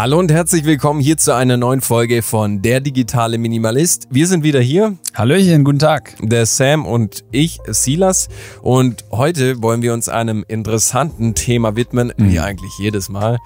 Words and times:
Hallo 0.00 0.20
und 0.20 0.30
herzlich 0.30 0.64
willkommen 0.64 1.00
hier 1.00 1.16
zu 1.16 1.34
einer 1.34 1.56
neuen 1.56 1.80
Folge 1.80 2.22
von 2.22 2.62
Der 2.62 2.78
digitale 2.78 3.36
Minimalist. 3.36 4.06
Wir 4.12 4.28
sind 4.28 4.44
wieder 4.44 4.60
hier. 4.60 4.96
Hallöchen, 5.12 5.64
guten 5.64 5.80
Tag. 5.80 6.14
Der 6.22 6.46
Sam 6.46 6.86
und 6.86 7.24
ich, 7.32 7.58
Silas. 7.66 8.28
Und 8.62 9.04
heute 9.10 9.60
wollen 9.60 9.82
wir 9.82 9.92
uns 9.92 10.08
einem 10.08 10.44
interessanten 10.46 11.34
Thema 11.34 11.74
widmen, 11.74 12.12
mhm. 12.16 12.30
wie 12.30 12.38
eigentlich 12.38 12.70
jedes 12.78 13.08
Mal. 13.08 13.38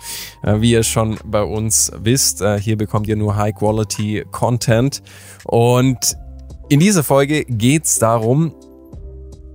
Äh, 0.43 0.61
wie 0.61 0.73
ihr 0.73 0.83
schon 0.83 1.19
bei 1.25 1.43
uns 1.43 1.91
wisst, 1.97 2.43
äh, 2.43 2.61
hier 2.61 2.77
bekommt 2.77 3.07
ihr 3.07 3.17
nur 3.17 3.35
High-Quality 3.35 4.27
Content. 4.31 5.03
Und 5.45 6.19
in 6.69 6.81
dieser 6.81 7.03
Folge 7.03 7.47
geht 7.47 7.87
es 7.87 7.99
darum, 7.99 8.55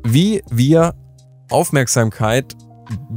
wie 0.04 0.42
wir 0.50 0.96
Aufmerksamkeit 1.52 2.56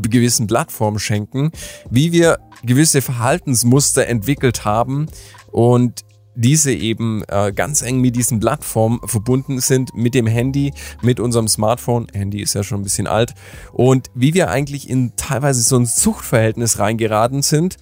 gewissen 0.02 0.46
Plattformen 0.46 0.98
schenken, 0.98 1.50
wie 1.91 2.12
wir 2.12 2.39
gewisse 2.64 3.02
Verhaltensmuster 3.02 4.07
entwickelt 4.07 4.64
haben 4.64 5.07
und 5.50 6.05
diese 6.34 6.73
eben 6.73 7.23
äh, 7.28 7.52
ganz 7.52 7.83
eng 7.83 8.01
mit 8.01 8.16
diesen 8.16 8.41
Plattformen 8.41 9.01
verbunden 9.05 9.61
sind, 9.61 9.95
mit 9.95 10.14
dem 10.14 10.27
Handy, 10.27 10.73
mit 11.02 11.20
unserem 11.20 11.48
Smartphone. 11.48 12.06
Handy 12.12 12.41
ist 12.41 12.55
ja 12.55 12.62
schon 12.62 12.80
ein 12.80 12.84
bisschen 12.84 13.06
alt. 13.06 13.34
Und 13.73 14.11
wie 14.14 14.33
wir 14.33 14.51
eigentlich 14.51 14.88
in 14.88 15.16
teilweise 15.16 15.62
so 15.62 15.77
ein 15.77 15.87
Zuchtverhältnis 15.87 16.78
reingeraten 16.78 17.42
sind. 17.42 17.77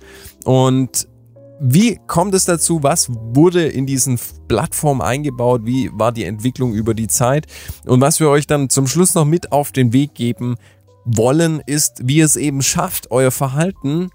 Und 0.44 1.08
wie 1.60 1.98
kommt 2.06 2.34
es 2.34 2.44
dazu? 2.44 2.82
Was 2.82 3.08
wurde 3.10 3.66
in 3.66 3.84
diesen 3.84 4.18
Plattformen 4.46 5.02
eingebaut? 5.02 5.62
Wie 5.64 5.90
war 5.92 6.12
die 6.12 6.24
Entwicklung 6.24 6.72
über 6.72 6.94
die 6.94 7.08
Zeit? 7.08 7.46
Und 7.84 8.00
was 8.00 8.20
wir 8.20 8.28
euch 8.28 8.46
dann 8.46 8.70
zum 8.70 8.86
Schluss 8.86 9.14
noch 9.14 9.24
mit 9.24 9.52
auf 9.52 9.72
den 9.72 9.92
Weg 9.92 10.14
geben 10.14 10.56
wollen, 11.16 11.60
ist, 11.66 12.02
wie 12.04 12.20
es 12.20 12.36
eben 12.36 12.62
schafft, 12.62 13.10
euer 13.10 13.30
Verhalten 13.30 14.10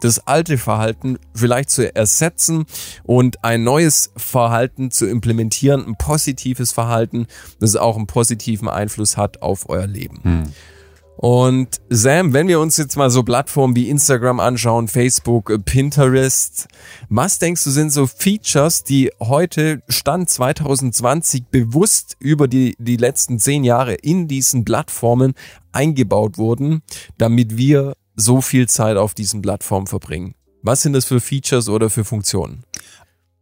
das 0.00 0.26
alte 0.26 0.58
Verhalten 0.58 1.18
vielleicht 1.34 1.70
zu 1.70 1.94
ersetzen 1.94 2.66
und 3.04 3.44
ein 3.44 3.64
neues 3.64 4.12
Verhalten 4.16 4.90
zu 4.90 5.06
implementieren, 5.06 5.86
ein 5.86 5.96
positives 5.96 6.72
Verhalten, 6.72 7.26
das 7.60 7.76
auch 7.76 7.96
einen 7.96 8.06
positiven 8.06 8.68
Einfluss 8.68 9.16
hat 9.16 9.42
auf 9.42 9.68
euer 9.68 9.86
Leben. 9.86 10.20
Hm. 10.22 10.42
Und 11.16 11.80
Sam, 11.88 12.34
wenn 12.34 12.46
wir 12.46 12.60
uns 12.60 12.76
jetzt 12.76 12.96
mal 12.96 13.08
so 13.08 13.22
Plattformen 13.22 13.74
wie 13.74 13.88
Instagram 13.88 14.38
anschauen, 14.38 14.86
Facebook, 14.86 15.52
Pinterest, 15.64 16.68
was 17.08 17.38
denkst 17.38 17.64
du 17.64 17.70
sind 17.70 17.90
so 17.90 18.06
Features, 18.06 18.84
die 18.84 19.10
heute 19.18 19.82
Stand 19.88 20.28
2020 20.28 21.46
bewusst 21.46 22.16
über 22.18 22.48
die, 22.48 22.76
die 22.78 22.96
letzten 22.96 23.38
zehn 23.38 23.64
Jahre 23.64 23.94
in 23.94 24.28
diesen 24.28 24.64
Plattformen 24.66 25.32
eingebaut 25.72 26.36
wurden, 26.36 26.82
damit 27.16 27.56
wir 27.56 27.94
so 28.14 28.42
viel 28.42 28.68
Zeit 28.68 28.98
auf 28.98 29.14
diesen 29.14 29.40
Plattformen 29.40 29.86
verbringen? 29.86 30.34
Was 30.62 30.82
sind 30.82 30.92
das 30.92 31.04
für 31.04 31.20
Features 31.20 31.68
oder 31.68 31.88
für 31.88 32.04
Funktionen? 32.04 32.64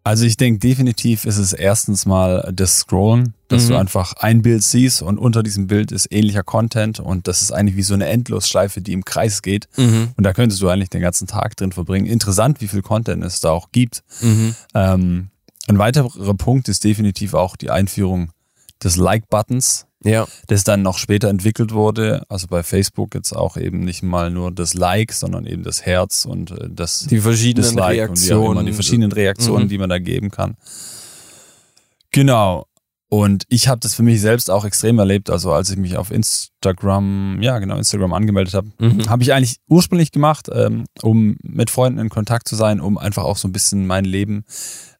Also 0.06 0.26
ich 0.26 0.36
denke 0.36 0.60
definitiv 0.60 1.24
ist 1.24 1.38
es 1.38 1.54
erstens 1.54 2.04
mal 2.04 2.52
das 2.54 2.80
Scrollen, 2.80 3.32
dass 3.48 3.64
mhm. 3.64 3.68
du 3.68 3.76
einfach 3.78 4.12
ein 4.18 4.42
Bild 4.42 4.62
siehst 4.62 5.00
und 5.00 5.16
unter 5.18 5.42
diesem 5.42 5.66
Bild 5.66 5.92
ist 5.92 6.12
ähnlicher 6.12 6.42
Content 6.42 7.00
und 7.00 7.26
das 7.26 7.40
ist 7.40 7.52
eigentlich 7.52 7.76
wie 7.76 7.82
so 7.82 7.94
eine 7.94 8.06
Endlosschleife, 8.06 8.82
die 8.82 8.92
im 8.92 9.06
Kreis 9.06 9.40
geht 9.40 9.66
mhm. 9.78 10.10
und 10.14 10.24
da 10.24 10.34
könntest 10.34 10.60
du 10.60 10.68
eigentlich 10.68 10.90
den 10.90 11.00
ganzen 11.00 11.26
Tag 11.26 11.56
drin 11.56 11.72
verbringen. 11.72 12.04
Interessant, 12.04 12.60
wie 12.60 12.68
viel 12.68 12.82
Content 12.82 13.24
es 13.24 13.40
da 13.40 13.50
auch 13.50 13.72
gibt. 13.72 14.04
Mhm. 14.20 14.54
Ähm, 14.74 15.28
ein 15.68 15.78
weiterer 15.78 16.34
Punkt 16.34 16.68
ist 16.68 16.84
definitiv 16.84 17.32
auch 17.32 17.56
die 17.56 17.70
Einführung 17.70 18.30
des 18.84 18.96
Like-Buttons 18.96 19.86
ja. 20.04 20.26
das 20.46 20.64
dann 20.64 20.82
noch 20.82 20.98
später 20.98 21.28
entwickelt 21.28 21.72
wurde. 21.72 22.22
Also 22.28 22.46
bei 22.46 22.62
Facebook 22.62 23.14
jetzt 23.14 23.32
auch 23.32 23.56
eben 23.56 23.80
nicht 23.80 24.02
mal 24.02 24.30
nur 24.30 24.52
das 24.52 24.74
Like, 24.74 25.12
sondern 25.12 25.46
eben 25.46 25.62
das 25.62 25.84
Herz 25.84 26.24
und 26.24 26.50
äh, 26.52 26.68
das 26.70 27.06
die 27.06 27.20
verschiedenen 27.20 27.68
Dislike 27.68 28.02
Reaktionen, 28.02 28.58
immer, 28.58 28.64
die 28.64 28.72
verschiedenen 28.72 29.12
Reaktionen, 29.12 29.64
mhm. 29.64 29.68
die 29.68 29.78
man 29.78 29.88
da 29.88 29.98
geben 29.98 30.30
kann. 30.30 30.56
Genau. 32.12 32.66
Und 33.08 33.44
ich 33.48 33.68
habe 33.68 33.80
das 33.80 33.94
für 33.94 34.02
mich 34.02 34.20
selbst 34.20 34.50
auch 34.50 34.64
extrem 34.64 34.98
erlebt. 34.98 35.30
Also 35.30 35.52
als 35.52 35.70
ich 35.70 35.76
mich 35.76 35.96
auf 35.96 36.10
Instagram, 36.10 37.40
ja 37.42 37.58
genau, 37.58 37.76
Instagram 37.76 38.12
angemeldet 38.12 38.54
habe, 38.54 38.70
mhm. 38.78 39.08
habe 39.08 39.22
ich 39.22 39.32
eigentlich 39.32 39.56
ursprünglich 39.68 40.10
gemacht, 40.10 40.48
ähm, 40.52 40.86
um 41.02 41.36
mit 41.42 41.70
Freunden 41.70 41.98
in 41.98 42.08
Kontakt 42.08 42.48
zu 42.48 42.56
sein, 42.56 42.80
um 42.80 42.98
einfach 42.98 43.24
auch 43.24 43.36
so 43.36 43.46
ein 43.46 43.52
bisschen 43.52 43.86
mein 43.86 44.04
Leben 44.04 44.44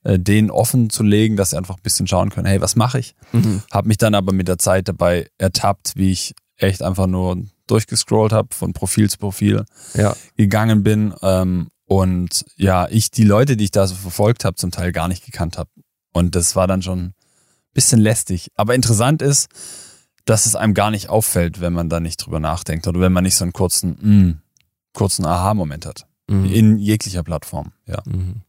äh, 0.04 0.18
denen 0.18 0.50
offen 0.50 0.90
zu 0.90 1.02
legen, 1.02 1.36
dass 1.36 1.50
sie 1.50 1.56
einfach 1.56 1.76
ein 1.76 1.82
bisschen 1.82 2.06
schauen 2.06 2.30
können, 2.30 2.46
hey, 2.46 2.60
was 2.60 2.76
mache 2.76 2.98
ich? 2.98 3.16
Mhm. 3.32 3.62
Habe 3.72 3.88
mich 3.88 3.96
dann 3.96 4.14
aber 4.14 4.32
mit 4.32 4.48
der 4.48 4.58
Zeit 4.58 4.88
dabei 4.88 5.28
ertappt, 5.38 5.94
wie 5.96 6.12
ich 6.12 6.34
echt 6.56 6.82
einfach 6.82 7.06
nur 7.06 7.42
durchgescrollt 7.66 8.32
habe, 8.32 8.48
von 8.54 8.72
Profil 8.74 9.10
zu 9.10 9.18
Profil 9.18 9.64
ja. 9.94 10.14
gegangen 10.36 10.82
bin. 10.82 11.14
Ähm, 11.22 11.68
und 11.86 12.44
ja, 12.56 12.86
ich 12.88 13.10
die 13.10 13.24
Leute, 13.24 13.56
die 13.56 13.64
ich 13.64 13.70
da 13.70 13.86
so 13.86 13.94
verfolgt 13.94 14.44
habe, 14.44 14.56
zum 14.56 14.70
Teil 14.70 14.92
gar 14.92 15.08
nicht 15.08 15.24
gekannt 15.24 15.58
habe. 15.58 15.70
Und 16.12 16.34
das 16.34 16.54
war 16.54 16.66
dann 16.66 16.82
schon 16.82 17.14
bisschen 17.74 18.00
lästig. 18.00 18.48
Aber 18.54 18.74
interessant 18.74 19.22
ist, 19.22 19.48
dass 20.24 20.46
es 20.46 20.56
einem 20.56 20.74
gar 20.74 20.90
nicht 20.90 21.08
auffällt, 21.10 21.60
wenn 21.60 21.72
man 21.72 21.88
da 21.88 22.00
nicht 22.00 22.16
drüber 22.24 22.40
nachdenkt 22.40 22.86
oder 22.86 23.00
wenn 23.00 23.12
man 23.12 23.24
nicht 23.24 23.36
so 23.36 23.44
einen 23.44 23.52
kurzen, 23.52 23.90
mm, 24.00 24.40
kurzen 24.94 25.26
Aha-Moment 25.26 25.84
hat. 25.84 26.06
Mhm. 26.28 26.44
In 26.46 26.78
jeglicher 26.78 27.22
Plattform, 27.22 27.72
ja. 27.86 28.02
Mhm. 28.06 28.42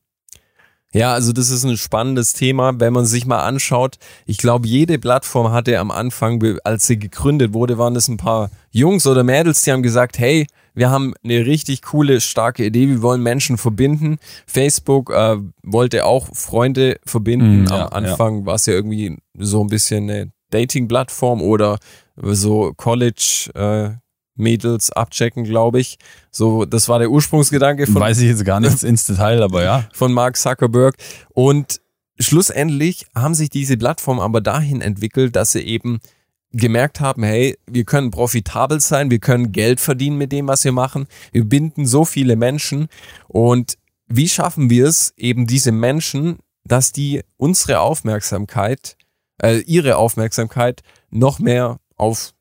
Ja, 0.96 1.12
also 1.12 1.34
das 1.34 1.50
ist 1.50 1.66
ein 1.66 1.76
spannendes 1.76 2.32
Thema, 2.32 2.80
wenn 2.80 2.94
man 2.94 3.06
sich 3.06 3.26
mal 3.26 3.42
anschaut. 3.42 3.98
Ich 4.26 4.38
glaube, 4.38 4.66
jede 4.66 4.98
Plattform 4.98 5.52
hatte 5.52 5.78
am 5.78 5.92
Anfang, 5.92 6.42
als 6.64 6.88
sie 6.88 6.98
gegründet 6.98 7.52
wurde, 7.54 7.78
waren 7.78 7.94
das 7.94 8.08
ein 8.08 8.16
paar 8.16 8.50
Jungs 8.72 9.06
oder 9.06 9.26
Mädels, 9.26 9.62
die 9.64 9.74
haben 9.74 9.84
gesagt, 9.84 10.18
hey, 10.20 10.48
wir 10.74 10.90
haben 10.90 11.14
eine 11.22 11.46
richtig 11.46 11.82
coole, 11.82 12.22
starke 12.22 12.64
Idee, 12.64 12.88
wir 12.88 13.02
wollen 13.02 13.22
Menschen 13.22 13.58
verbinden. 13.58 14.20
Facebook 14.48 15.10
äh, 15.10 15.36
wollte 15.64 16.06
auch 16.06 16.30
Freunde 16.34 16.98
verbinden. 17.06 17.64
Mm, 17.64 17.68
ja, 17.68 17.88
am 17.88 18.06
Anfang 18.06 18.40
ja. 18.40 18.46
war 18.46 18.56
es 18.56 18.66
ja 18.66 18.74
irgendwie 18.74 19.18
so 19.38 19.62
ein 19.62 19.68
bisschen 19.68 20.10
eine 20.10 20.32
Dating-Plattform 20.52 21.42
oder 21.42 21.78
so 22.16 22.72
College, 22.78 23.50
äh, 23.54 23.98
Mädels 24.36 24.92
abchecken, 24.92 25.44
glaube 25.44 25.80
ich. 25.80 25.98
So, 26.32 26.66
das 26.66 26.90
war 26.90 27.00
der 27.00 27.10
Ursprungsgedanke 27.10 27.88
von. 27.88 28.02
Weiß 28.02 28.20
ich 28.20 28.28
jetzt 28.28 28.46
gar 28.46 28.60
nichts 28.60 28.84
ins 28.84 29.06
Detail, 29.06 29.42
aber 29.42 29.64
ja. 29.64 29.88
Von 29.94 30.14
Mark 30.14 30.38
Zuckerberg. 30.38 30.96
Und 31.34 31.82
schlussendlich 32.20 33.06
haben 33.16 33.34
sich 33.34 33.50
diese 33.50 33.78
Plattformen 33.78 34.20
aber 34.20 34.42
dahin 34.42 34.82
entwickelt, 34.82 35.36
dass 35.36 35.54
sie 35.54 35.62
eben 35.62 36.00
gemerkt 36.52 37.02
haben, 37.02 37.24
hey, 37.24 37.58
wir 37.68 37.84
können 37.84 38.12
profitabel 38.12 38.80
sein, 38.80 39.12
wir 39.12 39.20
können 39.20 39.52
Geld 39.52 39.82
verdienen 39.82 40.18
mit 40.18 40.32
dem, 40.32 40.48
was 40.48 40.64
wir 40.64 40.72
machen. 40.72 41.08
Wir 41.32 41.44
binden 41.44 41.86
so 41.86 42.06
viele 42.06 42.36
Menschen. 42.36 42.88
Und 43.28 43.78
wie 44.08 44.30
schaffen 44.30 44.70
wir 44.70 44.88
es, 44.88 45.14
eben 45.18 45.48
diese 45.48 45.72
Menschen, 45.72 46.40
dass 46.64 46.92
die 46.92 47.22
unsere 47.38 47.80
Aufmerksamkeit, 47.80 48.98
äh, 49.42 49.60
ihre 49.62 49.98
Aufmerksamkeit 49.98 50.82
noch 51.10 51.40
mehr 51.40 51.80
auf 51.98 52.35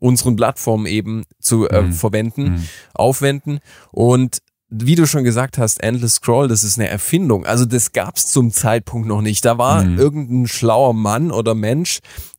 unseren 0.00 0.34
Plattformen 0.34 0.86
eben 0.86 1.22
zu 1.38 1.68
äh, 1.68 1.82
mhm. 1.82 1.92
verwenden, 1.92 2.42
mhm. 2.42 2.66
aufwenden. 2.94 3.60
Und 3.92 4.38
wie 4.70 4.94
du 4.94 5.06
schon 5.06 5.24
gesagt 5.24 5.58
hast, 5.58 5.82
Endless 5.82 6.14
Scroll, 6.14 6.48
das 6.48 6.64
ist 6.64 6.78
eine 6.78 6.88
Erfindung. 6.88 7.44
Also 7.44 7.64
das 7.64 7.92
gab's 7.92 8.30
zum 8.30 8.52
Zeitpunkt 8.52 9.06
noch 9.06 9.20
nicht. 9.20 9.44
Da 9.44 9.58
war 9.58 9.84
mhm. 9.84 9.98
irgendein 9.98 10.46
schlauer 10.46 10.94
Mann 10.94 11.30
oder 11.30 11.54
Mensch 11.54 11.98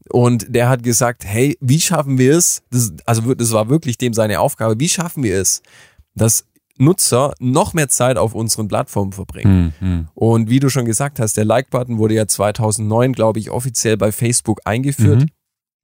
und 0.10 0.48
der 0.50 0.70
hat 0.70 0.82
gesagt, 0.82 1.26
hey, 1.26 1.58
wie 1.62 1.80
schaffen 1.80 2.18
wir 2.18 2.36
es? 2.38 2.64
Das, 2.72 2.94
also 3.06 3.34
das 3.34 3.52
war 3.52 3.70
wirklich 3.70 3.98
dem 3.98 4.14
seine 4.14 4.40
Aufgabe. 4.40 4.80
Wie 4.80 4.90
schaffen 4.90 5.24
wir 5.24 5.40
es, 5.40 5.62
dass 6.16 6.46
Nutzer 6.78 7.34
noch 7.40 7.74
mehr 7.74 7.90
Zeit 7.90 8.18
auf 8.18 8.34
unseren 8.34 8.70
Plattformen 8.70 9.12
verbringen? 9.12 9.74
Mhm. 9.80 10.08
Und 10.16 10.50
wie 10.50 10.60
du 10.62 10.70
schon 10.70 10.86
gesagt 10.86 11.20
hast, 11.20 11.36
der 11.36 11.46
Like-Button 11.46 11.98
wurde 11.98 12.16
ja 12.16 12.28
2009, 12.28 13.12
glaube 13.12 13.40
ich, 13.40 13.52
offiziell 13.52 13.98
bei 13.98 14.14
Facebook 14.14 14.62
eingeführt. 14.64 15.22
Mhm. 15.22 15.28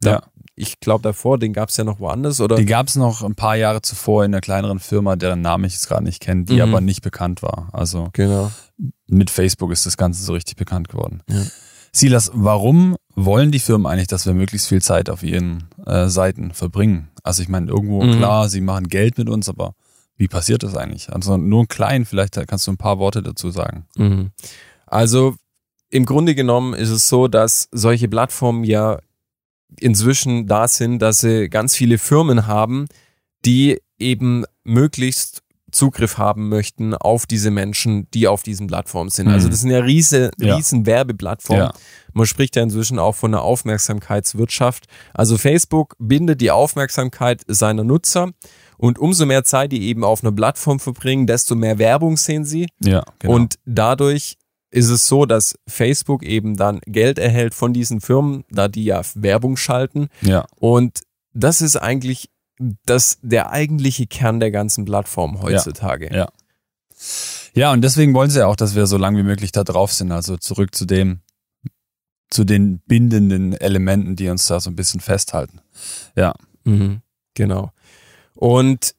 Ja 0.03 0.21
ich 0.57 0.79
glaube 0.79 1.03
davor, 1.03 1.37
den 1.37 1.53
gab 1.53 1.69
es 1.69 1.77
ja 1.77 1.83
noch 1.83 1.99
woanders, 1.99 2.41
oder? 2.41 2.55
Den 2.55 2.65
gab 2.65 2.87
es 2.87 2.95
noch 2.95 3.21
ein 3.21 3.35
paar 3.35 3.55
Jahre 3.55 3.81
zuvor 3.83 4.25
in 4.25 4.33
einer 4.33 4.41
kleineren 4.41 4.79
Firma, 4.79 5.15
deren 5.15 5.41
Namen 5.41 5.65
ich 5.65 5.73
jetzt 5.73 5.87
gerade 5.87 6.03
nicht 6.03 6.19
kenne, 6.19 6.45
die 6.45 6.55
mhm. 6.55 6.61
aber 6.61 6.81
nicht 6.81 7.03
bekannt 7.03 7.43
war. 7.43 7.69
Also 7.73 8.09
genau. 8.13 8.51
mit 9.07 9.29
Facebook 9.29 9.71
ist 9.71 9.85
das 9.85 9.97
Ganze 9.97 10.23
so 10.23 10.33
richtig 10.33 10.55
bekannt 10.55 10.89
geworden. 10.89 11.21
Ja. 11.29 11.43
Silas, 11.91 12.31
warum 12.33 12.95
wollen 13.15 13.51
die 13.51 13.59
Firmen 13.59 13.85
eigentlich, 13.85 14.07
dass 14.07 14.25
wir 14.25 14.33
möglichst 14.33 14.67
viel 14.67 14.81
Zeit 14.81 15.09
auf 15.09 15.21
ihren 15.21 15.65
äh, 15.85 16.07
Seiten 16.07 16.51
verbringen? 16.51 17.09
Also 17.23 17.43
ich 17.43 17.49
meine, 17.49 17.69
irgendwo 17.69 18.03
mhm. 18.03 18.17
klar, 18.17 18.49
sie 18.49 18.61
machen 18.61 18.87
Geld 18.87 19.17
mit 19.19 19.29
uns, 19.29 19.49
aber 19.49 19.73
wie 20.17 20.27
passiert 20.27 20.63
das 20.63 20.75
eigentlich? 20.75 21.13
Also 21.13 21.37
nur 21.37 21.63
ein 21.63 21.67
klein, 21.67 22.05
vielleicht 22.05 22.35
kannst 22.47 22.65
du 22.65 22.71
ein 22.71 22.77
paar 22.77 22.97
Worte 22.97 23.21
dazu 23.21 23.51
sagen. 23.51 23.85
Mhm. 23.95 24.31
Also 24.87 25.35
im 25.89 26.05
Grunde 26.05 26.33
genommen 26.35 26.73
ist 26.73 26.89
es 26.89 27.07
so, 27.07 27.27
dass 27.27 27.69
solche 27.71 28.07
Plattformen 28.07 28.63
ja 28.63 28.99
inzwischen 29.79 30.47
da 30.47 30.67
sind, 30.67 30.99
dass 30.99 31.19
sie 31.19 31.49
ganz 31.49 31.75
viele 31.75 31.97
Firmen 31.97 32.47
haben, 32.47 32.87
die 33.45 33.81
eben 33.99 34.45
möglichst 34.63 35.43
Zugriff 35.71 36.17
haben 36.17 36.49
möchten 36.49 36.93
auf 36.95 37.25
diese 37.25 37.51
Menschen, 37.51 38.09
die 38.11 38.27
auf 38.27 38.41
diesen 38.41 38.67
Plattformen 38.67 39.09
sind. 39.09 39.27
Also 39.27 39.31
mhm. 39.31 39.35
Also 39.37 39.49
das 39.49 39.61
sind 39.61 39.71
ja 39.71 39.79
riese, 39.79 40.31
riesen 40.41 40.79
ja. 40.79 40.85
Werbeplattformen. 40.85 41.65
Ja. 41.65 41.73
Man 42.13 42.25
spricht 42.25 42.55
ja 42.55 42.63
inzwischen 42.63 42.99
auch 42.99 43.15
von 43.15 43.33
einer 43.33 43.43
Aufmerksamkeitswirtschaft. 43.43 44.85
Also 45.13 45.37
Facebook 45.37 45.95
bindet 45.99 46.41
die 46.41 46.51
Aufmerksamkeit 46.51 47.43
seiner 47.47 47.83
Nutzer 47.83 48.31
Und 48.77 48.99
umso 48.99 49.25
mehr 49.25 49.43
Zeit 49.43 49.71
die 49.71 49.83
eben 49.83 50.03
auf 50.03 50.23
einer 50.23 50.31
Plattform 50.31 50.79
verbringen, 50.79 51.27
desto 51.27 51.55
mehr 51.55 51.79
Werbung 51.79 52.17
sehen 52.17 52.45
sie. 52.45 52.67
Ja, 52.83 53.03
genau. 53.19 53.33
Und 53.33 53.55
dadurch 53.65 54.37
ist 54.69 54.89
es 54.89 55.07
so, 55.07 55.25
dass 55.25 55.57
Facebook 55.67 56.23
eben 56.23 56.57
dann 56.57 56.81
Geld 56.85 57.19
erhält 57.19 57.53
von 57.53 57.73
diesen 57.73 58.01
Firmen, 58.01 58.43
da 58.49 58.67
die 58.67 58.83
ja 58.85 59.01
Werbung 59.15 59.57
schalten. 59.57 60.09
ja, 60.21 60.45
Und 60.55 61.01
das 61.33 61.61
ist 61.61 61.77
eigentlich 61.77 62.29
das, 62.85 63.19
der 63.21 63.51
eigentliche 63.51 64.07
Kern 64.07 64.39
der 64.39 64.51
ganzen 64.51 64.85
Plattform 64.85 65.41
heutzutage. 65.41 66.13
ja. 66.13 66.27
Ja, 67.53 67.71
und 67.71 67.81
deswegen 67.81 68.13
wollen 68.13 68.29
sie 68.29 68.45
auch, 68.45 68.55
dass 68.55 68.75
wir 68.75 68.87
so 68.87 68.97
lange 68.97 69.19
wie 69.19 69.23
möglich 69.23 69.51
da 69.51 69.63
drauf 69.63 69.93
sind. 69.93 70.11
Also 70.11 70.37
zurück 70.37 70.73
zu 70.75 70.85
dem, 70.85 71.21
zu 72.29 72.43
den 72.43 72.79
bindenden 72.87 73.53
Elementen, 73.53 74.15
die 74.15 74.29
uns 74.29 74.47
da 74.47 74.59
so 74.59 74.69
ein 74.69 74.75
bisschen 74.75 74.99
festhalten. 74.99 75.61
Ja. 76.15 76.33
Mhm, 76.65 77.01
genau. 77.35 77.71
Und 78.33 78.95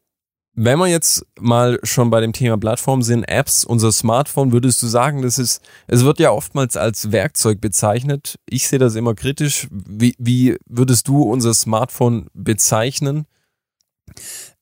wenn 0.60 0.78
wir 0.80 0.88
jetzt 0.88 1.24
mal 1.38 1.78
schon 1.84 2.10
bei 2.10 2.20
dem 2.20 2.32
Thema 2.32 2.58
Plattform 2.58 3.02
sind, 3.02 3.22
Apps, 3.24 3.64
unser 3.64 3.92
Smartphone, 3.92 4.50
würdest 4.50 4.82
du 4.82 4.88
sagen, 4.88 5.22
das 5.22 5.38
ist, 5.38 5.62
es 5.86 6.02
wird 6.02 6.18
ja 6.18 6.32
oftmals 6.32 6.76
als 6.76 7.12
Werkzeug 7.12 7.60
bezeichnet. 7.60 8.40
Ich 8.44 8.66
sehe 8.66 8.80
das 8.80 8.96
immer 8.96 9.14
kritisch. 9.14 9.68
Wie, 9.70 10.16
wie 10.18 10.56
würdest 10.66 11.06
du 11.06 11.22
unser 11.22 11.54
Smartphone 11.54 12.26
bezeichnen? 12.34 13.26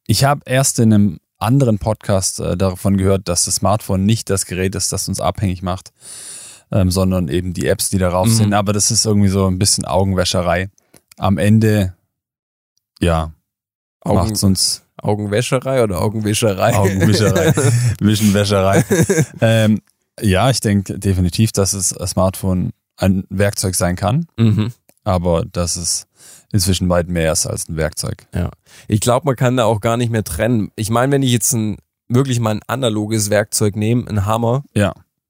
Ich 0.07 0.25
habe 0.25 0.43
erst 0.45 0.79
in 0.81 0.93
einem 0.93 1.19
anderen 1.39 1.79
Podcast 1.79 2.41
äh, 2.41 2.59
davon 2.59 2.99
gehört, 2.99 3.27
dass 3.29 3.47
das 3.47 3.57
Smartphone 3.57 4.05
nicht 4.05 4.29
das 4.29 4.45
Gerät 4.45 4.75
ist, 4.75 4.93
das 4.93 5.09
uns 5.09 5.21
abhängig 5.21 5.63
macht, 5.63 5.93
ähm, 6.73 6.91
sondern 6.91 7.29
eben 7.29 7.55
die 7.55 7.67
Apps, 7.69 7.89
die 7.89 7.99
darauf 7.99 8.27
Mhm. 8.27 8.33
sind. 8.33 8.53
Aber 8.53 8.75
das 8.75 8.91
ist 8.91 9.07
irgendwie 9.07 9.29
so 9.29 9.47
ein 9.47 9.59
bisschen 9.59 9.87
Augenwäscherei. 9.87 10.69
Am 11.17 11.39
Ende, 11.39 11.95
ja, 13.01 13.33
Augen, 14.03 14.17
macht's 14.17 14.43
uns 14.43 14.83
Augenwäscherei 15.07 15.83
oder 15.83 16.01
Augenwischerei? 16.01 16.75
Augenwischerei, 16.75 17.53
Wischenwäscherei. 18.01 18.85
ähm, 19.41 19.81
ja, 20.21 20.51
ich 20.51 20.61
denke 20.61 20.99
definitiv, 20.99 21.53
dass 21.53 21.73
es 21.73 21.97
ein 21.97 22.07
Smartphone 22.07 22.71
ein 22.97 23.25
Werkzeug 23.29 23.75
sein 23.75 23.97
kann, 23.97 24.27
mhm. 24.37 24.73
aber 25.05 25.45
dass 25.45 25.77
es 25.77 26.07
inzwischen 26.53 26.89
weit 26.89 27.09
mehr 27.09 27.33
ist 27.33 27.47
als 27.47 27.69
ein 27.69 27.77
Werkzeug. 27.77 28.27
Ich 28.89 29.01
glaube, 29.01 29.27
man 29.27 29.37
kann 29.37 29.57
da 29.57 29.65
auch 29.65 29.81
gar 29.81 29.97
nicht 29.97 30.11
mehr 30.11 30.25
trennen. 30.25 30.71
Ich 30.77 30.91
meine, 30.91 31.13
wenn 31.13 31.23
ich 31.23 31.33
jetzt 31.33 31.53
ein 31.53 31.77
wirklich 32.09 32.41
mal 32.41 32.53
ein 32.53 32.61
analoges 32.67 33.31
Werkzeug 33.31 33.77
nehme, 33.77 34.09
einen 34.09 34.27
Hammer, 34.27 34.65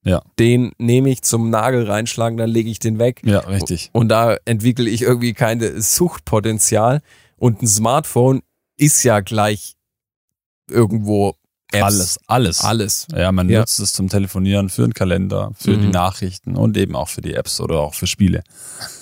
Ja, 0.05 0.23
den 0.38 0.70
nehme 0.78 1.11
ich 1.11 1.23
zum 1.23 1.50
Nagel 1.50 1.90
reinschlagen, 1.90 2.38
dann 2.38 2.49
lege 2.49 2.70
ich 2.70 2.78
den 2.78 3.00
weg. 3.00 3.23
ja, 3.25 3.40
richtig. 3.40 3.90
Und 3.93 4.08
da 4.08 4.37
entwickle 4.44 4.88
ich 4.88 5.02
irgendwie 5.02 5.32
keine 5.32 5.81
Suchtpotenzial. 5.82 7.00
Und 7.38 7.61
ein 7.61 7.67
Smartphone 7.67 8.43
ist 8.76 9.02
ja 9.02 9.20
gleich 9.20 9.75
irgendwo 10.70 11.34
Apps. 11.73 11.82
Alles, 11.84 12.19
alles. 12.28 12.61
Alles. 12.64 13.06
Ja, 13.14 13.32
man 13.32 13.49
Ja. 13.49 13.61
nutzt 13.61 13.81
es 13.81 13.93
zum 13.93 14.08
Telefonieren, 14.08 14.69
für 14.69 14.82
den 14.82 14.94
Kalender, 14.94 15.50
für 15.56 15.76
die 15.76 15.87
Mhm. 15.87 15.90
Nachrichten 15.93 16.56
und 16.56 16.76
eben 16.76 16.94
auch 16.94 17.08
für 17.08 17.23
die 17.23 17.34
Apps 17.34 17.61
oder 17.61 17.81
auch 17.81 17.94
für 17.94 18.06
Spiele. 18.06 18.44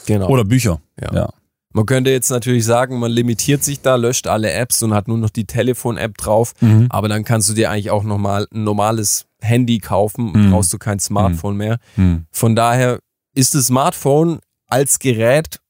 Genau. 0.06 0.29
Oder 0.29 0.44
Bücher. 0.44 0.81
Ja. 1.00 1.12
ja. 1.12 1.31
Man 1.75 1.87
könnte 1.87 2.11
jetzt 2.11 2.31
natürlich 2.31 2.65
sagen, 2.65 2.99
man 3.00 3.11
limitiert 3.11 3.62
sich 3.65 3.81
da, 3.82 3.97
löscht 3.97 4.26
alle 4.29 4.50
Apps 4.53 4.82
und 4.82 4.94
hat 4.94 5.09
nur 5.09 5.19
noch 5.19 5.29
die 5.31 5.44
Telefon-App 5.44 6.17
drauf. 6.17 6.55
Mhm. 6.61 6.87
Aber 6.88 7.09
dann 7.09 7.25
kannst 7.25 7.49
du 7.50 7.53
dir 7.53 7.71
eigentlich 7.71 7.91
auch 7.91 8.03
nochmal 8.05 8.47
ein 8.53 8.65
normales 8.65 9.26
Handy 9.43 9.79
kaufen 9.79 10.32
und 10.32 10.47
Mhm. 10.47 10.50
brauchst 10.53 10.73
du 10.73 10.79
kein 10.79 11.00
Smartphone 11.00 11.56
mehr. 11.56 11.79
Hm. 11.97 12.25
Von 12.31 12.56
daher 12.56 13.00
ist 13.35 13.55
das 13.55 13.67
Smartphone 13.67 14.41
als 14.69 14.99
Gerät 15.00 15.61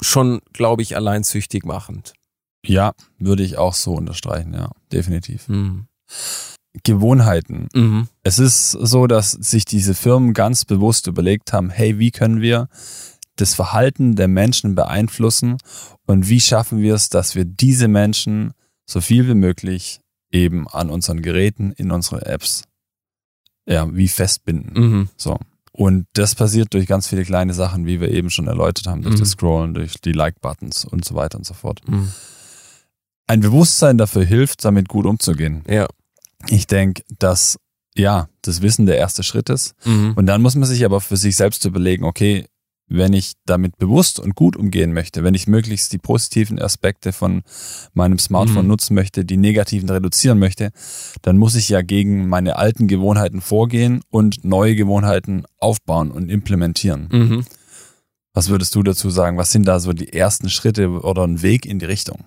schon, 0.00 0.40
glaube 0.54 0.80
ich, 0.82 0.96
allein 0.96 1.24
süchtig 1.24 1.66
machend. 1.66 2.14
Ja, 2.64 2.92
würde 3.18 3.42
ich 3.42 3.58
auch 3.58 3.74
so 3.74 3.94
unterstreichen, 3.94 4.54
ja, 4.54 4.70
definitiv. 4.92 5.48
Mhm. 5.48 5.86
Gewohnheiten. 6.84 7.68
Mhm. 7.74 8.08
Es 8.22 8.38
ist 8.38 8.70
so, 8.70 9.06
dass 9.06 9.32
sich 9.32 9.64
diese 9.64 9.94
Firmen 9.94 10.32
ganz 10.32 10.64
bewusst 10.64 11.06
überlegt 11.06 11.52
haben, 11.52 11.70
hey, 11.70 11.98
wie 11.98 12.10
können 12.10 12.40
wir 12.40 12.68
das 13.36 13.54
Verhalten 13.54 14.16
der 14.16 14.28
Menschen 14.28 14.74
beeinflussen 14.74 15.58
und 16.06 16.28
wie 16.28 16.40
schaffen 16.40 16.80
wir 16.80 16.94
es, 16.94 17.08
dass 17.08 17.34
wir 17.34 17.44
diese 17.44 17.88
Menschen 17.88 18.52
so 18.86 19.00
viel 19.00 19.26
wie 19.28 19.34
möglich 19.34 20.00
eben 20.30 20.66
an 20.68 20.88
unseren 20.90 21.20
Geräten, 21.22 21.72
in 21.72 21.90
unsere 21.90 22.24
Apps, 22.26 22.62
ja, 23.66 23.92
wie 23.94 24.08
festbinden. 24.08 24.72
Mhm. 24.74 25.08
So. 25.16 25.38
Und 25.72 26.06
das 26.14 26.34
passiert 26.34 26.74
durch 26.74 26.86
ganz 26.86 27.06
viele 27.06 27.24
kleine 27.24 27.54
Sachen, 27.54 27.86
wie 27.86 28.00
wir 28.00 28.10
eben 28.10 28.30
schon 28.30 28.46
erläutert 28.46 28.86
haben, 28.86 29.02
durch 29.02 29.14
Mhm. 29.16 29.20
das 29.20 29.30
Scrollen, 29.30 29.74
durch 29.74 29.94
die 30.00 30.12
Like-Buttons 30.12 30.84
und 30.84 31.04
so 31.04 31.14
weiter 31.14 31.38
und 31.38 31.46
so 31.46 31.54
fort. 31.54 31.80
Mhm. 31.86 32.12
Ein 33.26 33.40
Bewusstsein 33.40 33.98
dafür 33.98 34.24
hilft, 34.24 34.64
damit 34.64 34.88
gut 34.88 35.06
umzugehen. 35.06 35.62
Ja. 35.68 35.86
Ich 36.48 36.66
denke, 36.66 37.02
dass 37.18 37.58
ja, 37.94 38.28
das 38.40 38.62
Wissen 38.62 38.86
der 38.86 38.96
erste 38.96 39.22
Schritt 39.22 39.50
ist. 39.50 39.74
Mhm. 39.84 40.12
Und 40.16 40.26
dann 40.26 40.40
muss 40.42 40.54
man 40.54 40.64
sich 40.68 40.84
aber 40.84 41.00
für 41.00 41.16
sich 41.16 41.36
selbst 41.36 41.64
überlegen, 41.66 42.04
okay, 42.04 42.46
wenn 42.88 43.12
ich 43.12 43.34
damit 43.46 43.78
bewusst 43.78 44.18
und 44.18 44.34
gut 44.34 44.56
umgehen 44.56 44.92
möchte, 44.92 45.24
wenn 45.24 45.34
ich 45.34 45.46
möglichst 45.46 45.92
die 45.92 45.98
positiven 45.98 46.60
Aspekte 46.60 47.12
von 47.12 47.42
meinem 47.94 48.18
Smartphone 48.18 48.64
Mhm. 48.64 48.68
nutzen 48.68 48.94
möchte, 48.94 49.24
die 49.24 49.36
negativen 49.36 49.88
reduzieren 49.88 50.38
möchte, 50.38 50.70
dann 51.22 51.38
muss 51.38 51.54
ich 51.54 51.68
ja 51.68 51.80
gegen 51.82 52.28
meine 52.28 52.56
alten 52.56 52.88
Gewohnheiten 52.88 53.40
vorgehen 53.40 54.02
und 54.10 54.44
neue 54.44 54.74
Gewohnheiten 54.74 55.44
aufbauen 55.58 56.10
und 56.10 56.30
implementieren. 56.30 57.08
Mhm. 57.10 57.44
Was 58.34 58.48
würdest 58.48 58.74
du 58.74 58.82
dazu 58.82 59.10
sagen? 59.10 59.36
Was 59.36 59.52
sind 59.52 59.66
da 59.66 59.78
so 59.80 59.92
die 59.92 60.12
ersten 60.12 60.48
Schritte 60.50 60.88
oder 60.88 61.24
ein 61.26 61.42
Weg 61.42 61.66
in 61.66 61.78
die 61.78 61.86
Richtung? 61.86 62.24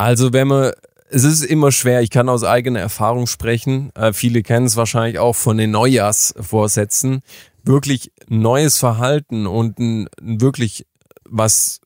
Also 0.00 0.32
wenn 0.32 0.48
man, 0.48 0.72
es 1.10 1.24
ist 1.24 1.42
immer 1.44 1.72
schwer, 1.72 2.00
ich 2.00 2.10
kann 2.10 2.28
aus 2.28 2.42
eigener 2.42 2.80
Erfahrung 2.80 3.26
sprechen, 3.26 3.90
äh, 3.94 4.12
viele 4.12 4.42
kennen 4.42 4.66
es 4.66 4.76
wahrscheinlich 4.76 5.18
auch 5.18 5.36
von 5.36 5.58
den 5.58 5.72
Neujahrsvorsätzen, 5.72 7.20
wirklich 7.62 8.10
neues 8.28 8.78
Verhalten 8.78 9.46
und 9.46 9.78
ein, 9.78 10.08
wirklich 10.20 10.86
was 11.28 11.80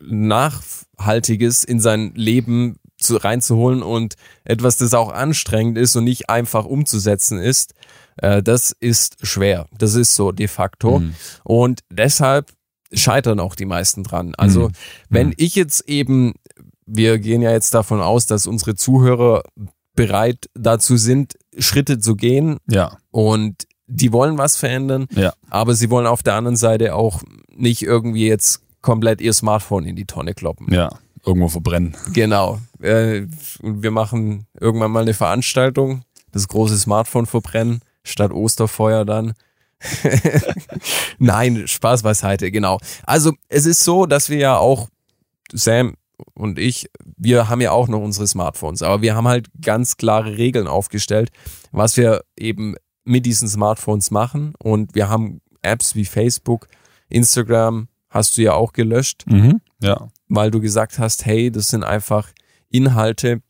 Nachhaltiges 0.00 1.64
in 1.64 1.80
sein 1.80 2.12
Leben 2.14 2.76
zu, 2.98 3.16
reinzuholen 3.16 3.82
und 3.82 4.14
etwas, 4.44 4.76
das 4.76 4.94
auch 4.94 5.12
anstrengend 5.12 5.78
ist 5.78 5.94
und 5.96 6.04
nicht 6.04 6.28
einfach 6.30 6.64
umzusetzen 6.64 7.38
ist, 7.38 7.74
äh, 8.16 8.42
das 8.42 8.74
ist 8.80 9.24
schwer. 9.26 9.66
Das 9.76 9.94
ist 9.94 10.14
so 10.14 10.32
de 10.32 10.48
facto. 10.48 10.98
Mhm. 11.00 11.14
Und 11.44 11.80
deshalb 11.90 12.52
scheitern 12.92 13.40
auch 13.40 13.54
die 13.54 13.64
meisten 13.64 14.02
dran. 14.04 14.34
Also 14.36 14.68
Mhm. 14.68 14.72
wenn 15.08 15.26
Mhm. 15.28 15.34
ich 15.36 15.54
jetzt 15.54 15.88
eben, 15.88 16.34
wir 16.86 17.18
gehen 17.18 17.42
ja 17.42 17.50
jetzt 17.52 17.74
davon 17.74 18.00
aus, 18.00 18.26
dass 18.26 18.46
unsere 18.46 18.74
Zuhörer 18.74 19.42
bereit 19.94 20.46
dazu 20.54 20.96
sind, 20.96 21.34
Schritte 21.58 21.98
zu 21.98 22.14
gehen 22.16 22.56
Ja, 22.68 22.96
und 23.10 23.64
die 23.86 24.12
wollen 24.12 24.38
was 24.38 24.56
verändern, 24.56 25.06
ja, 25.14 25.32
aber 25.50 25.74
sie 25.74 25.90
wollen 25.90 26.06
auf 26.06 26.22
der 26.22 26.34
anderen 26.34 26.56
Seite 26.56 26.94
auch 26.94 27.22
nicht 27.54 27.82
irgendwie 27.82 28.26
jetzt 28.26 28.62
komplett 28.80 29.20
ihr 29.20 29.32
Smartphone 29.32 29.84
in 29.84 29.96
die 29.96 30.06
Tonne 30.06 30.34
kloppen. 30.34 30.72
ja. 30.72 30.90
Irgendwo 31.24 31.46
verbrennen. 31.46 31.96
Genau. 32.12 32.58
Äh, 32.80 33.26
wir 33.62 33.92
machen 33.92 34.48
irgendwann 34.58 34.90
mal 34.90 35.02
eine 35.02 35.14
Veranstaltung, 35.14 36.02
das 36.32 36.48
große 36.48 36.76
Smartphone 36.76 37.26
verbrennen, 37.26 37.80
statt 38.02 38.32
Osterfeuer 38.32 39.04
dann. 39.04 39.34
Nein, 41.18 41.68
Spaß 41.68 42.02
beiseite, 42.02 42.50
genau. 42.50 42.80
Also 43.04 43.34
es 43.48 43.66
ist 43.66 43.84
so, 43.84 44.06
dass 44.06 44.30
wir 44.30 44.38
ja 44.38 44.56
auch, 44.56 44.88
Sam 45.52 45.94
und 46.34 46.58
ich, 46.58 46.88
wir 47.16 47.48
haben 47.48 47.60
ja 47.60 47.72
auch 47.72 47.88
noch 47.88 48.00
unsere 48.00 48.26
Smartphones, 48.26 48.82
aber 48.82 49.02
wir 49.02 49.14
haben 49.14 49.28
halt 49.28 49.48
ganz 49.60 49.96
klare 49.96 50.36
Regeln 50.36 50.66
aufgestellt, 50.66 51.30
was 51.72 51.96
wir 51.96 52.22
eben 52.38 52.74
mit 53.04 53.26
diesen 53.26 53.48
Smartphones 53.48 54.10
machen. 54.10 54.54
Und 54.58 54.94
wir 54.94 55.08
haben 55.08 55.40
Apps 55.62 55.94
wie 55.94 56.04
Facebook, 56.04 56.68
Instagram, 57.08 57.88
hast 58.10 58.36
du 58.36 58.42
ja 58.42 58.52
auch 58.54 58.72
gelöscht 58.72 59.24
Mhm. 59.26 59.60
Ja. 59.80 60.08
weil 60.28 60.50
du 60.50 60.60
gesagt 60.60 60.98
hast, 60.98 61.26
hey, 61.26 61.50
das 61.50 61.68
sind 61.68 61.82
einfach 61.84 62.30
Inhalte, 62.70 63.42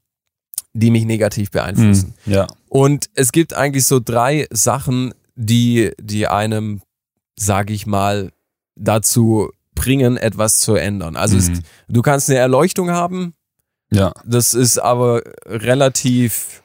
die 0.73 0.91
mich 0.91 1.05
negativ 1.05 1.51
beeinflussen. 1.51 2.15
Mhm. 2.25 2.33
Ja. 2.33 2.47
Und 2.69 3.11
es 3.15 3.33
gibt 3.33 3.55
eigentlich 3.55 3.85
so 3.85 4.01
drei 4.01 4.47
Sachen, 4.51 5.13
die, 5.35 5.93
die 6.01 6.27
einem, 6.27 6.81
sage 7.37 7.75
ich 7.75 7.87
mal, 7.87 8.33
dazu 8.75 9.51
bringen, 9.83 10.17
etwas 10.17 10.59
zu 10.59 10.75
ändern. 10.75 11.17
Also 11.17 11.37
Mhm. 11.37 11.61
du 11.89 12.03
kannst 12.03 12.29
eine 12.31 12.39
Erleuchtung 12.39 12.91
haben, 12.91 13.35
Ja. 13.91 14.13
das 14.25 14.55
ist 14.55 14.79
aber 14.79 15.23
relativ, 15.47 16.63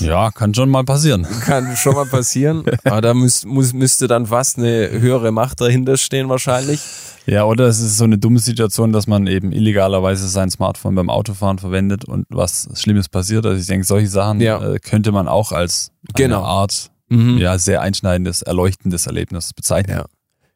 Ja, 0.00 0.30
kann 0.32 0.52
schon 0.52 0.68
mal 0.68 0.82
passieren. 0.84 1.22
kann 1.46 1.76
schon 1.76 1.94
mal 1.94 2.06
passieren, 2.06 2.64
aber 2.84 3.00
da 3.00 3.14
müß, 3.14 3.44
muss, 3.46 3.72
müsste 3.72 4.08
dann 4.08 4.26
fast 4.26 4.58
eine 4.58 4.90
höhere 4.90 5.30
Macht 5.30 5.60
dahinter 5.60 5.96
stehen 5.96 6.28
wahrscheinlich. 6.28 6.80
Ja, 7.26 7.44
oder 7.44 7.66
es 7.68 7.78
ist 7.80 7.96
so 7.96 8.02
eine 8.04 8.18
dumme 8.18 8.40
Situation, 8.40 8.92
dass 8.92 9.06
man 9.06 9.26
eben 9.28 9.52
illegalerweise 9.52 10.26
sein 10.28 10.50
Smartphone 10.50 10.96
beim 10.96 11.08
Autofahren 11.08 11.58
verwendet 11.58 12.04
und 12.04 12.26
was 12.30 12.68
Schlimmes 12.74 13.08
passiert. 13.08 13.46
Also 13.46 13.60
ich 13.60 13.66
denke, 13.68 13.86
solche 13.86 14.08
Sachen 14.08 14.40
Ja. 14.40 14.60
äh, 14.74 14.78
könnte 14.80 15.12
man 15.12 15.28
auch 15.28 15.52
als 15.52 15.92
Genau. 16.16 16.38
eine 16.38 16.46
Art 16.46 16.90
Mhm. 17.08 17.38
ja, 17.38 17.56
sehr 17.58 17.80
einschneidendes, 17.82 18.42
erleuchtendes 18.42 19.06
Erlebnis 19.06 19.52
bezeichnen. 19.52 19.98
Ja. 19.98 20.04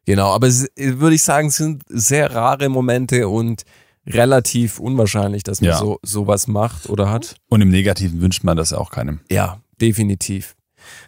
Genau, 0.05 0.33
aber 0.33 0.47
es, 0.47 0.67
würde 0.75 1.15
ich 1.15 1.23
sagen, 1.23 1.47
es 1.47 1.57
sind 1.57 1.83
sehr 1.87 2.33
rare 2.33 2.69
Momente 2.69 3.27
und 3.27 3.63
relativ 4.07 4.79
unwahrscheinlich, 4.79 5.43
dass 5.43 5.61
man 5.61 5.71
Ja. 5.71 5.77
so 5.77 5.99
sowas 6.03 6.47
macht 6.47 6.89
oder 6.89 7.09
hat. 7.09 7.35
Und 7.49 7.61
im 7.61 7.69
Negativen 7.69 8.21
wünscht 8.21 8.43
man 8.43 8.55
das 8.55 8.71
auch 8.71 8.91
keinem. 8.91 9.19
Ja, 9.31 9.61
definitiv. 9.81 10.55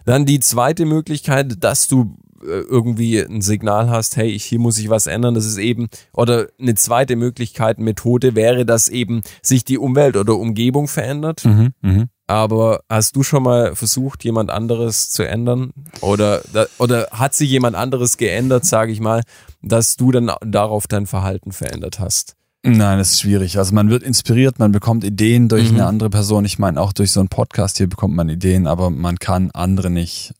Dann 0.05 0.25
die 0.25 0.39
zweite 0.39 0.85
Möglichkeit, 0.85 1.63
dass 1.63 1.87
du 1.87 2.17
äh, 2.41 2.47
irgendwie 2.47 3.19
ein 3.19 3.41
Signal 3.41 3.89
hast, 3.89 4.17
hey, 4.17 4.29
ich, 4.29 4.45
hier 4.45 4.59
muss 4.59 4.79
ich 4.79 4.89
was 4.89 5.05
ändern, 5.07 5.35
das 5.35 5.45
ist 5.45 5.57
eben, 5.57 5.87
oder 6.13 6.47
eine 6.59 6.73
zweite 6.75 7.15
Möglichkeit, 7.15 7.77
Methode 7.79 8.35
wäre, 8.35 8.65
dass 8.65 8.89
eben 8.89 9.21
sich 9.43 9.63
die 9.63 9.77
Umwelt 9.77 10.17
oder 10.17 10.35
Umgebung 10.35 10.87
verändert. 10.87 11.45
Mhm, 11.45 11.73
mhm. 11.81 12.09
Aber 12.27 12.81
hast 12.89 13.15
du 13.15 13.23
schon 13.23 13.43
mal 13.43 13.73
versucht, 13.75 14.23
jemand 14.25 14.49
anderes 14.51 15.09
zu 15.09 15.23
ändern? 15.23 15.71
Oder, 16.01 16.41
oder 16.77 17.07
hat 17.11 17.33
sich 17.33 17.49
jemand 17.49 17.75
anderes 17.77 18.17
geändert, 18.17 18.65
sage 18.65 18.91
ich 18.91 18.99
mal, 18.99 19.21
dass 19.61 19.95
du 19.95 20.11
dann 20.11 20.31
darauf 20.45 20.87
dein 20.87 21.07
Verhalten 21.07 21.53
verändert 21.53 21.99
hast? 21.99 22.35
Nein, 22.63 22.97
das 22.97 23.13
ist 23.13 23.21
schwierig. 23.21 23.57
Also 23.57 23.73
man 23.73 23.89
wird 23.89 24.03
inspiriert, 24.03 24.59
man 24.59 24.73
bekommt 24.73 25.05
Ideen 25.05 25.47
durch 25.47 25.69
Mhm. 25.71 25.75
eine 25.77 25.85
andere 25.85 26.09
Person. 26.09 26.43
Ich 26.43 26.59
meine, 26.59 26.81
auch 26.81 26.91
durch 26.91 27.13
so 27.13 27.21
einen 27.21 27.29
Podcast 27.29 27.77
hier 27.77 27.87
bekommt 27.87 28.13
man 28.13 28.27
Ideen, 28.27 28.67
aber 28.67 28.89
man 28.89 29.19
kann 29.19 29.51
andere 29.53 29.89
nicht 29.89 30.33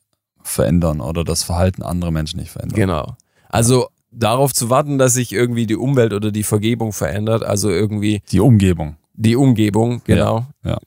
verändern 0.44 1.00
oder 1.00 1.24
das 1.24 1.44
Verhalten 1.44 1.84
anderer 1.84 2.12
Menschen 2.12 2.40
nicht 2.40 2.52
verändern. 2.52 2.76
Genau. 2.76 3.16
Also 3.48 3.88
darauf 4.12 4.54
zu 4.54 4.70
warten, 4.70 4.98
dass 4.98 5.14
sich 5.14 5.32
irgendwie 5.32 5.68
die 5.68 5.76
Umwelt 5.78 6.12
oder 6.12 6.32
die 6.32 6.44
Vergebung 6.44 6.92
verändert, 6.92 7.44
also 7.44 7.70
irgendwie 7.70 8.22
Die 8.32 8.42
Umgebung. 8.42 8.98
die 9.14 9.38
Umgebung, 9.38 10.02
genau. 10.04 10.46
ja. 10.66 10.80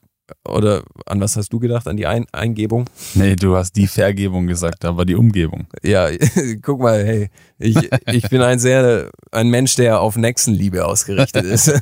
Oder 0.48 0.82
an 1.06 1.20
was 1.20 1.36
hast 1.36 1.52
du 1.52 1.58
gedacht? 1.58 1.86
An 1.86 1.96
die 1.96 2.06
Ein 2.06 2.26
Eingebung? 2.32 2.88
Nee, 3.14 3.36
du 3.36 3.56
hast 3.56 3.76
die 3.76 3.86
Vergebung 3.86 4.46
gesagt, 4.46 4.84
aber 4.84 5.04
die 5.04 5.14
Umgebung. 5.14 5.66
Ja, 5.82 6.08
guck 6.62 6.80
mal, 6.80 7.04
hey, 7.04 7.30
ich, 7.58 7.76
ich 8.06 8.28
bin 8.28 8.42
ein 8.42 8.58
sehr, 8.58 9.10
ein 9.32 9.48
Mensch, 9.48 9.76
der 9.76 10.00
auf 10.00 10.16
Nächstenliebe 10.16 10.86
ausgerichtet 10.86 11.44
ist. 11.44 11.72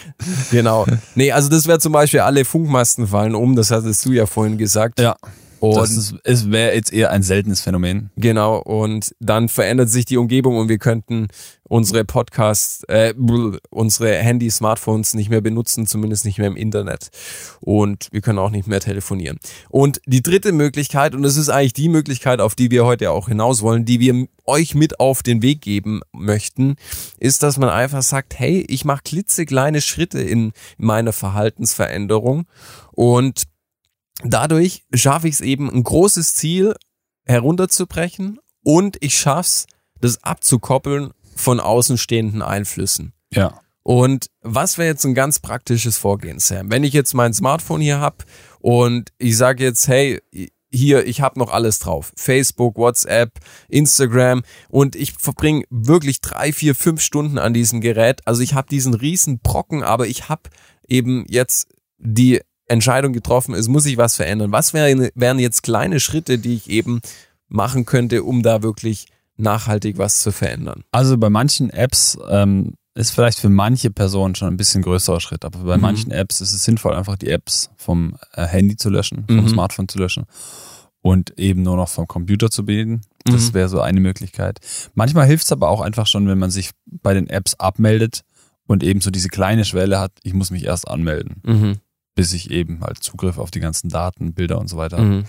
genau. 0.50 0.86
Nee, 1.14 1.32
also 1.32 1.48
das 1.48 1.66
wäre 1.66 1.78
zum 1.78 1.92
Beispiel 1.92 2.20
alle 2.20 2.44
Funkmasten 2.44 3.06
fallen 3.06 3.34
um, 3.34 3.56
das 3.56 3.70
hattest 3.70 4.04
du 4.04 4.12
ja 4.12 4.26
vorhin 4.26 4.58
gesagt. 4.58 5.00
Ja. 5.00 5.16
Und 5.70 5.76
das 5.76 5.96
ist, 5.96 6.14
es 6.24 6.50
wäre 6.50 6.74
jetzt 6.74 6.92
eher 6.92 7.10
ein 7.10 7.22
seltenes 7.22 7.60
Phänomen. 7.60 8.10
Genau, 8.16 8.58
und 8.58 9.14
dann 9.20 9.48
verändert 9.48 9.88
sich 9.88 10.04
die 10.04 10.16
Umgebung 10.16 10.58
und 10.58 10.68
wir 10.68 10.78
könnten 10.78 11.28
unsere 11.68 12.04
Podcasts, 12.04 12.84
äh, 12.84 13.14
unsere 13.70 14.14
Handy, 14.16 14.50
Smartphones 14.50 15.14
nicht 15.14 15.30
mehr 15.30 15.40
benutzen, 15.40 15.86
zumindest 15.86 16.24
nicht 16.24 16.38
mehr 16.38 16.46
im 16.46 16.56
Internet. 16.56 17.10
Und 17.60 18.08
wir 18.12 18.20
können 18.20 18.38
auch 18.38 18.50
nicht 18.50 18.68
mehr 18.68 18.80
telefonieren. 18.80 19.38
Und 19.68 20.00
die 20.06 20.22
dritte 20.22 20.52
Möglichkeit, 20.52 21.14
und 21.14 21.22
das 21.22 21.36
ist 21.36 21.48
eigentlich 21.48 21.72
die 21.72 21.88
Möglichkeit, 21.88 22.40
auf 22.40 22.54
die 22.54 22.70
wir 22.70 22.84
heute 22.84 23.10
auch 23.10 23.28
hinaus 23.28 23.62
wollen, 23.62 23.84
die 23.84 24.00
wir 24.00 24.26
euch 24.44 24.74
mit 24.74 25.00
auf 25.00 25.22
den 25.22 25.42
Weg 25.42 25.60
geben 25.60 26.00
möchten, 26.12 26.76
ist, 27.18 27.42
dass 27.42 27.58
man 27.58 27.68
einfach 27.68 28.02
sagt, 28.02 28.38
hey, 28.38 28.64
ich 28.68 28.84
mache 28.84 29.02
klitzekleine 29.04 29.80
Schritte 29.80 30.20
in 30.20 30.52
meiner 30.78 31.12
Verhaltensveränderung 31.12 32.46
und 32.92 33.42
dadurch 34.24 34.84
schaffe 34.94 35.28
ich 35.28 35.34
es 35.34 35.40
eben, 35.40 35.70
ein 35.70 35.84
großes 35.84 36.34
Ziel 36.34 36.74
herunterzubrechen 37.24 38.38
und 38.62 38.96
ich 39.00 39.18
schaff's, 39.18 39.66
das 40.00 40.22
abzukoppeln 40.22 41.12
von 41.34 41.60
außenstehenden 41.60 42.42
Einflüssen. 42.42 43.12
Ja. 43.32 43.60
Und 43.82 44.26
was 44.42 44.78
wäre 44.78 44.88
jetzt 44.88 45.04
ein 45.04 45.14
ganz 45.14 45.38
praktisches 45.38 45.96
Vorgehen, 45.96 46.38
Sam? 46.40 46.70
Wenn 46.70 46.82
ich 46.82 46.92
jetzt 46.92 47.14
mein 47.14 47.32
Smartphone 47.32 47.80
hier 47.80 48.00
hab 48.00 48.24
und 48.60 49.12
ich 49.18 49.36
sage 49.36 49.62
jetzt, 49.62 49.86
hey, 49.86 50.20
hier, 50.72 51.06
ich 51.06 51.20
habe 51.20 51.38
noch 51.38 51.52
alles 51.52 51.78
drauf. 51.78 52.12
Facebook, 52.16 52.76
WhatsApp, 52.76 53.38
Instagram 53.68 54.42
und 54.68 54.96
ich 54.96 55.12
verbringe 55.12 55.64
wirklich 55.70 56.20
drei, 56.20 56.52
vier, 56.52 56.74
fünf 56.74 57.00
Stunden 57.00 57.38
an 57.38 57.54
diesem 57.54 57.80
Gerät. 57.80 58.20
Also 58.26 58.42
ich 58.42 58.54
habe 58.54 58.68
diesen 58.68 58.94
riesen 58.94 59.38
Brocken, 59.38 59.82
aber 59.82 60.08
ich 60.08 60.28
habe 60.28 60.50
eben 60.88 61.24
jetzt 61.28 61.68
die 61.98 62.40
Entscheidung 62.68 63.12
getroffen, 63.12 63.54
es 63.54 63.68
muss 63.68 63.84
sich 63.84 63.96
was 63.96 64.16
verändern. 64.16 64.52
Was 64.52 64.74
wären, 64.74 65.08
wären 65.14 65.38
jetzt 65.38 65.62
kleine 65.62 66.00
Schritte, 66.00 66.38
die 66.38 66.54
ich 66.54 66.68
eben 66.70 67.00
machen 67.48 67.84
könnte, 67.86 68.22
um 68.24 68.42
da 68.42 68.62
wirklich 68.62 69.06
nachhaltig 69.36 69.98
was 69.98 70.20
zu 70.22 70.32
verändern? 70.32 70.82
Also 70.90 71.16
bei 71.18 71.30
manchen 71.30 71.70
Apps 71.70 72.18
ähm, 72.28 72.74
ist 72.94 73.10
vielleicht 73.12 73.38
für 73.38 73.50
manche 73.50 73.90
Personen 73.90 74.34
schon 74.34 74.48
ein 74.48 74.56
bisschen 74.56 74.82
größerer 74.82 75.20
Schritt, 75.20 75.44
aber 75.44 75.58
bei 75.60 75.76
Mhm. 75.76 75.82
manchen 75.82 76.10
Apps 76.10 76.40
ist 76.40 76.52
es 76.52 76.64
sinnvoll, 76.64 76.94
einfach 76.94 77.16
die 77.16 77.28
Apps 77.30 77.70
vom 77.76 78.16
äh, 78.32 78.46
Handy 78.46 78.76
zu 78.76 78.88
löschen, 78.90 79.24
vom 79.26 79.36
Mhm. 79.44 79.48
Smartphone 79.48 79.88
zu 79.88 79.98
löschen 79.98 80.24
und 81.02 81.38
eben 81.38 81.62
nur 81.62 81.76
noch 81.76 81.88
vom 81.88 82.06
Computer 82.08 82.50
zu 82.50 82.64
bedienen. 82.64 83.02
Das 83.24 83.50
Mhm. 83.50 83.54
wäre 83.54 83.68
so 83.68 83.80
eine 83.80 84.00
Möglichkeit. 84.00 84.58
Manchmal 84.94 85.26
hilft 85.26 85.44
es 85.44 85.52
aber 85.52 85.68
auch 85.68 85.80
einfach 85.82 86.06
schon, 86.06 86.26
wenn 86.26 86.38
man 86.38 86.50
sich 86.50 86.70
bei 86.86 87.12
den 87.14 87.28
Apps 87.28 87.54
abmeldet 87.54 88.22
und 88.66 88.82
eben 88.82 89.00
so 89.00 89.10
diese 89.10 89.28
kleine 89.28 89.64
Schwelle 89.64 90.00
hat, 90.00 90.12
ich 90.22 90.32
muss 90.34 90.50
mich 90.50 90.64
erst 90.64 90.88
anmelden, 90.88 91.42
Mhm. 91.44 91.76
Bis 92.16 92.32
ich 92.32 92.50
eben 92.50 92.80
halt 92.80 93.00
Zugriff 93.02 93.38
auf 93.38 93.52
die 93.52 93.60
ganzen 93.60 93.88
Daten, 93.88 94.32
Bilder 94.32 94.58
und 94.58 94.66
so 94.66 94.76
weiter 94.76 94.96
habe. 94.96 95.06
Mhm. 95.08 95.24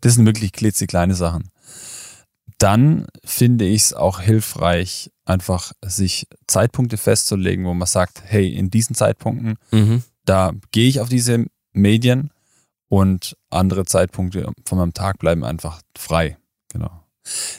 Das 0.00 0.14
sind 0.14 0.26
wirklich 0.26 0.50
klitzekleine 0.50 1.14
Sachen. 1.14 1.48
Dann 2.58 3.06
finde 3.24 3.66
ich 3.66 3.82
es 3.82 3.92
auch 3.94 4.20
hilfreich, 4.20 5.12
einfach 5.24 5.72
sich 5.84 6.26
Zeitpunkte 6.48 6.96
festzulegen, 6.96 7.64
wo 7.64 7.74
man 7.74 7.86
sagt, 7.86 8.22
hey, 8.24 8.52
in 8.52 8.70
diesen 8.70 8.96
Zeitpunkten, 8.96 9.56
Mhm. 9.70 10.02
da 10.24 10.52
gehe 10.72 10.88
ich 10.88 11.00
auf 11.00 11.08
diese 11.08 11.46
Medien 11.72 12.30
und 12.88 13.36
andere 13.50 13.84
Zeitpunkte 13.84 14.50
von 14.66 14.78
meinem 14.78 14.94
Tag 14.94 15.18
bleiben 15.18 15.44
einfach 15.44 15.80
frei. 15.96 16.38
Genau. 16.72 16.90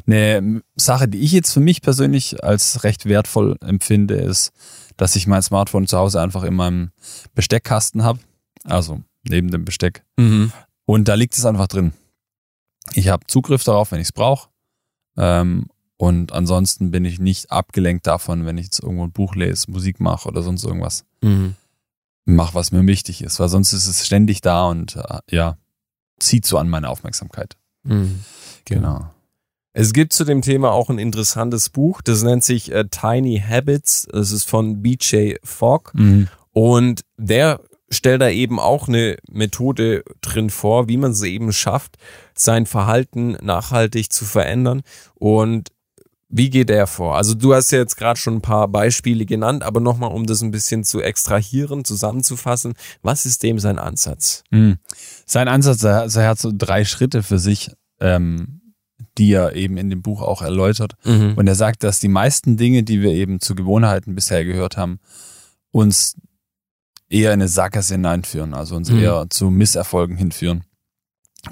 Eine 0.05 0.61
Sache, 0.75 1.07
die 1.07 1.19
ich 1.19 1.31
jetzt 1.31 1.53
für 1.53 1.59
mich 1.59 1.81
persönlich 1.81 2.43
als 2.43 2.83
recht 2.83 3.05
wertvoll 3.05 3.57
empfinde, 3.61 4.15
ist, 4.15 4.51
dass 4.97 5.15
ich 5.15 5.27
mein 5.27 5.41
Smartphone 5.41 5.87
zu 5.87 5.97
Hause 5.97 6.19
einfach 6.19 6.43
in 6.43 6.55
meinem 6.55 6.91
Besteckkasten 7.33 8.03
habe, 8.03 8.19
also 8.63 9.01
neben 9.23 9.51
dem 9.51 9.65
Besteck. 9.65 10.03
Mhm. 10.17 10.51
Und 10.85 11.07
da 11.07 11.13
liegt 11.13 11.37
es 11.37 11.45
einfach 11.45 11.67
drin. 11.67 11.93
Ich 12.93 13.07
habe 13.07 13.25
Zugriff 13.27 13.63
darauf, 13.63 13.91
wenn 13.91 13.99
ich 13.99 14.07
es 14.07 14.11
brauche. 14.11 14.49
Ähm, 15.17 15.67
und 15.97 16.33
ansonsten 16.33 16.89
bin 16.89 17.05
ich 17.05 17.19
nicht 17.19 17.51
abgelenkt 17.51 18.07
davon, 18.07 18.45
wenn 18.45 18.57
ich 18.57 18.65
jetzt 18.65 18.81
irgendwo 18.81 19.03
ein 19.03 19.11
Buch 19.11 19.35
lese, 19.35 19.69
Musik 19.69 19.99
mache 19.99 20.27
oder 20.27 20.41
sonst 20.41 20.63
irgendwas. 20.63 21.05
Mhm. 21.21 21.55
Mach, 22.25 22.55
was 22.55 22.71
mir 22.71 22.85
wichtig 22.87 23.21
ist, 23.21 23.39
weil 23.39 23.49
sonst 23.49 23.73
ist 23.73 23.87
es 23.87 24.05
ständig 24.05 24.41
da 24.41 24.65
und 24.65 24.95
äh, 24.95 25.19
ja, 25.29 25.57
zieht 26.19 26.45
so 26.45 26.57
an 26.57 26.69
meine 26.69 26.89
Aufmerksamkeit. 26.89 27.55
Mhm. 27.83 28.23
Genau. 28.65 29.11
Es 29.73 29.93
gibt 29.93 30.11
zu 30.11 30.25
dem 30.25 30.41
Thema 30.41 30.71
auch 30.71 30.89
ein 30.89 30.99
interessantes 30.99 31.69
Buch, 31.69 32.01
das 32.01 32.23
nennt 32.23 32.43
sich 32.43 32.71
äh, 32.71 32.85
Tiny 32.89 33.41
Habits. 33.47 34.07
Das 34.11 34.31
ist 34.31 34.49
von 34.49 34.81
BJ 34.81 35.35
Fogg. 35.43 35.91
Mhm. 35.93 36.27
Und 36.51 37.01
der 37.17 37.61
stellt 37.91 38.21
da 38.21 38.29
eben 38.29 38.59
auch 38.59 38.87
eine 38.87 39.17
Methode 39.29 40.03
drin 40.21 40.49
vor, 40.49 40.87
wie 40.87 40.97
man 40.97 41.11
es 41.11 41.21
eben 41.23 41.51
schafft, 41.51 41.97
sein 42.33 42.65
Verhalten 42.65 43.37
nachhaltig 43.41 44.11
zu 44.11 44.25
verändern. 44.25 44.81
Und 45.15 45.69
wie 46.29 46.49
geht 46.49 46.69
er 46.69 46.87
vor? 46.87 47.17
Also 47.17 47.33
du 47.33 47.53
hast 47.53 47.71
ja 47.71 47.79
jetzt 47.79 47.97
gerade 47.97 48.17
schon 48.17 48.35
ein 48.35 48.41
paar 48.41 48.69
Beispiele 48.69 49.25
genannt, 49.25 49.63
aber 49.63 49.81
nochmal, 49.81 50.11
um 50.11 50.25
das 50.25 50.41
ein 50.41 50.51
bisschen 50.51 50.85
zu 50.85 51.01
extrahieren, 51.01 51.83
zusammenzufassen, 51.83 52.73
was 53.01 53.25
ist 53.25 53.43
dem 53.43 53.59
sein 53.59 53.77
Ansatz? 53.77 54.43
Mhm. 54.49 54.77
Sein 55.25 55.49
Ansatz, 55.49 55.83
er, 55.83 56.07
er 56.15 56.29
hat 56.29 56.39
so 56.39 56.51
drei 56.55 56.85
Schritte 56.85 57.21
für 57.21 57.37
sich, 57.37 57.71
ähm, 57.99 58.61
die 59.17 59.33
er 59.33 59.55
eben 59.55 59.75
in 59.75 59.89
dem 59.89 60.01
Buch 60.01 60.21
auch 60.21 60.41
erläutert. 60.41 60.93
Mhm. 61.03 61.33
Und 61.35 61.47
er 61.47 61.55
sagt, 61.55 61.83
dass 61.83 61.99
die 61.99 62.07
meisten 62.07 62.55
Dinge, 62.55 62.83
die 62.83 63.01
wir 63.01 63.11
eben 63.11 63.41
zu 63.41 63.53
Gewohnheiten 63.53 64.15
bisher 64.15 64.45
gehört 64.45 64.77
haben, 64.77 64.99
uns 65.71 66.15
eher 67.11 67.33
in 67.33 67.41
eine 67.41 67.47
Sackgasse 67.47 67.95
hineinführen, 67.95 68.53
also 68.53 68.75
uns 68.75 68.89
Mhm. 68.89 68.99
eher 68.99 69.25
zu 69.29 69.49
Misserfolgen 69.49 70.17
hinführen. 70.17 70.63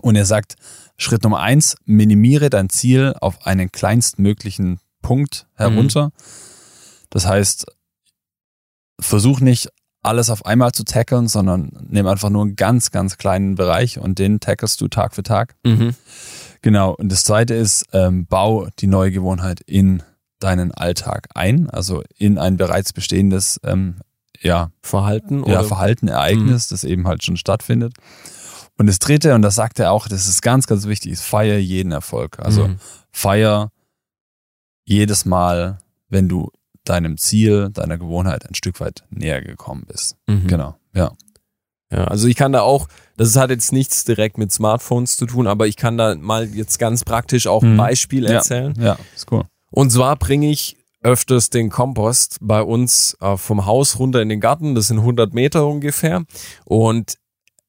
Und 0.01 0.15
er 0.15 0.25
sagt, 0.25 0.55
Schritt 0.97 1.23
Nummer 1.23 1.39
eins, 1.39 1.75
minimiere 1.85 2.49
dein 2.49 2.69
Ziel 2.69 3.13
auf 3.21 3.45
einen 3.45 3.71
kleinstmöglichen 3.71 4.79
Punkt 5.01 5.47
herunter. 5.55 6.11
Das 7.09 7.25
heißt, 7.25 7.65
versuch 8.99 9.39
nicht 9.39 9.69
alles 10.01 10.29
auf 10.29 10.45
einmal 10.45 10.71
zu 10.71 10.83
tackeln, 10.83 11.27
sondern 11.27 11.71
nimm 11.89 12.07
einfach 12.07 12.29
nur 12.29 12.43
einen 12.43 12.55
ganz, 12.55 12.91
ganz 12.91 13.17
kleinen 13.17 13.55
Bereich 13.55 13.99
und 13.99 14.19
den 14.19 14.39
tackelst 14.39 14.79
du 14.81 14.87
Tag 14.87 15.13
für 15.15 15.23
Tag. 15.23 15.55
Mhm. 15.65 15.95
Genau. 16.61 16.93
Und 16.93 17.11
das 17.11 17.23
zweite 17.23 17.53
ist, 17.53 17.85
ähm, 17.93 18.25
bau 18.25 18.67
die 18.79 18.87
neue 18.87 19.11
Gewohnheit 19.11 19.61
in 19.61 20.03
deinen 20.39 20.71
Alltag 20.71 21.27
ein, 21.35 21.69
also 21.69 22.03
in 22.17 22.37
ein 22.37 22.55
bereits 22.57 22.93
bestehendes 22.93 23.59
ähm, 23.63 23.99
ja, 24.41 24.71
Verhalten 24.81 25.39
ja, 25.39 25.43
oder? 25.59 25.63
Verhalten, 25.63 26.07
Ereignis, 26.07 26.67
das 26.69 26.83
eben 26.83 27.07
halt 27.07 27.23
schon 27.23 27.37
stattfindet. 27.37 27.93
Und 28.77 28.87
das 28.87 28.99
dritte, 28.99 29.35
und 29.35 29.41
das 29.41 29.55
sagt 29.55 29.79
er 29.79 29.91
auch, 29.91 30.07
das 30.07 30.27
ist 30.27 30.41
ganz, 30.41 30.65
ganz 30.67 30.85
wichtig, 30.87 31.11
ist 31.11 31.23
feier 31.23 31.57
jeden 31.57 31.91
Erfolg. 31.91 32.39
Also 32.39 32.69
Mhm. 32.69 32.77
feier 33.11 33.71
jedes 34.85 35.25
Mal, 35.25 35.79
wenn 36.09 36.29
du 36.29 36.49
deinem 36.85 37.17
Ziel, 37.17 37.69
deiner 37.71 37.97
Gewohnheit 37.97 38.47
ein 38.47 38.55
Stück 38.55 38.79
weit 38.79 39.03
näher 39.09 39.41
gekommen 39.41 39.83
bist. 39.87 40.15
Mhm. 40.27 40.47
Genau, 40.47 40.75
ja. 40.93 41.11
Ja, 41.91 42.03
also 42.05 42.27
ich 42.27 42.35
kann 42.35 42.51
da 42.51 42.61
auch, 42.61 42.87
das 43.17 43.35
hat 43.35 43.49
jetzt 43.49 43.71
nichts 43.73 44.03
direkt 44.05 44.37
mit 44.37 44.51
Smartphones 44.51 45.17
zu 45.17 45.25
tun, 45.25 45.47
aber 45.47 45.65
ich 45.67 45.75
kann 45.75 45.97
da 45.97 46.13
mal 46.15 46.45
jetzt 46.47 46.77
ganz 46.77 47.03
praktisch 47.03 47.47
auch 47.47 47.63
ein 47.63 47.73
Mhm. 47.73 47.77
Beispiel 47.77 48.23
Ja. 48.25 48.33
erzählen. 48.33 48.73
Ja, 48.79 48.97
ist 49.15 49.31
cool. 49.31 49.43
Und 49.71 49.89
zwar 49.91 50.15
bringe 50.15 50.49
ich 50.51 50.77
öfters 51.01 51.49
den 51.49 51.69
Kompost 51.69 52.37
bei 52.41 52.61
uns 52.61 53.15
äh, 53.21 53.37
vom 53.37 53.65
Haus 53.65 53.99
runter 53.99 54.21
in 54.21 54.29
den 54.29 54.39
Garten. 54.41 54.75
Das 54.75 54.87
sind 54.87 54.99
100 54.99 55.33
Meter 55.33 55.65
ungefähr. 55.67 56.23
Und 56.65 57.15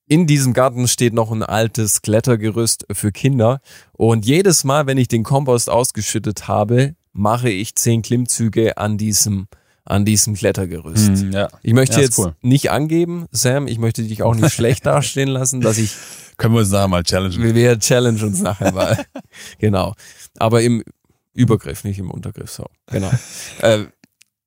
in 0.06 0.26
diesem 0.26 0.52
Garten 0.52 0.88
steht 0.88 1.14
noch 1.14 1.30
ein 1.30 1.42
altes 1.44 2.02
Klettergerüst 2.02 2.86
für 2.92 3.12
Kinder. 3.12 3.60
Und 3.92 4.26
jedes 4.26 4.64
Mal, 4.64 4.86
wenn 4.86 4.98
ich 4.98 5.06
den 5.08 5.22
Kompost 5.22 5.70
ausgeschüttet 5.70 6.48
habe, 6.48 6.96
mache 7.12 7.50
ich 7.50 7.76
zehn 7.76 8.02
Klimmzüge 8.02 8.76
an 8.76 8.98
diesem 8.98 9.46
an 9.84 10.04
diesem 10.04 10.34
Klettergerüst. 10.34 11.24
Mm, 11.24 11.32
ja. 11.32 11.48
Ich 11.62 11.72
möchte 11.72 11.96
Ja, 11.96 12.02
jetzt 12.02 12.18
cool. 12.18 12.36
nicht 12.42 12.70
angeben, 12.70 13.26
Sam, 13.32 13.66
ich 13.66 13.78
möchte 13.78 14.04
dich 14.04 14.22
auch 14.22 14.36
nicht 14.36 14.52
schlecht 14.52 14.86
dastehen 14.86 15.28
lassen, 15.28 15.60
dass 15.62 15.78
ich 15.78 15.94
Können 16.36 16.54
wir 16.54 16.60
uns 16.60 16.70
nachher 16.70 16.86
mal 16.86 17.02
challengen. 17.02 17.42
wir, 17.42 17.54
wir 17.56 17.78
challenge 17.78 18.24
uns 18.24 18.40
nachher 18.40 18.70
mal. 18.72 19.04
genau. 19.58 19.94
Aber 20.38 20.62
im 20.62 20.84
Übergriff, 21.32 21.84
nicht 21.84 21.98
im 21.98 22.10
Untergriff, 22.10 22.50
so. 22.50 22.66
Genau. 22.86 23.10
äh, 23.60 23.84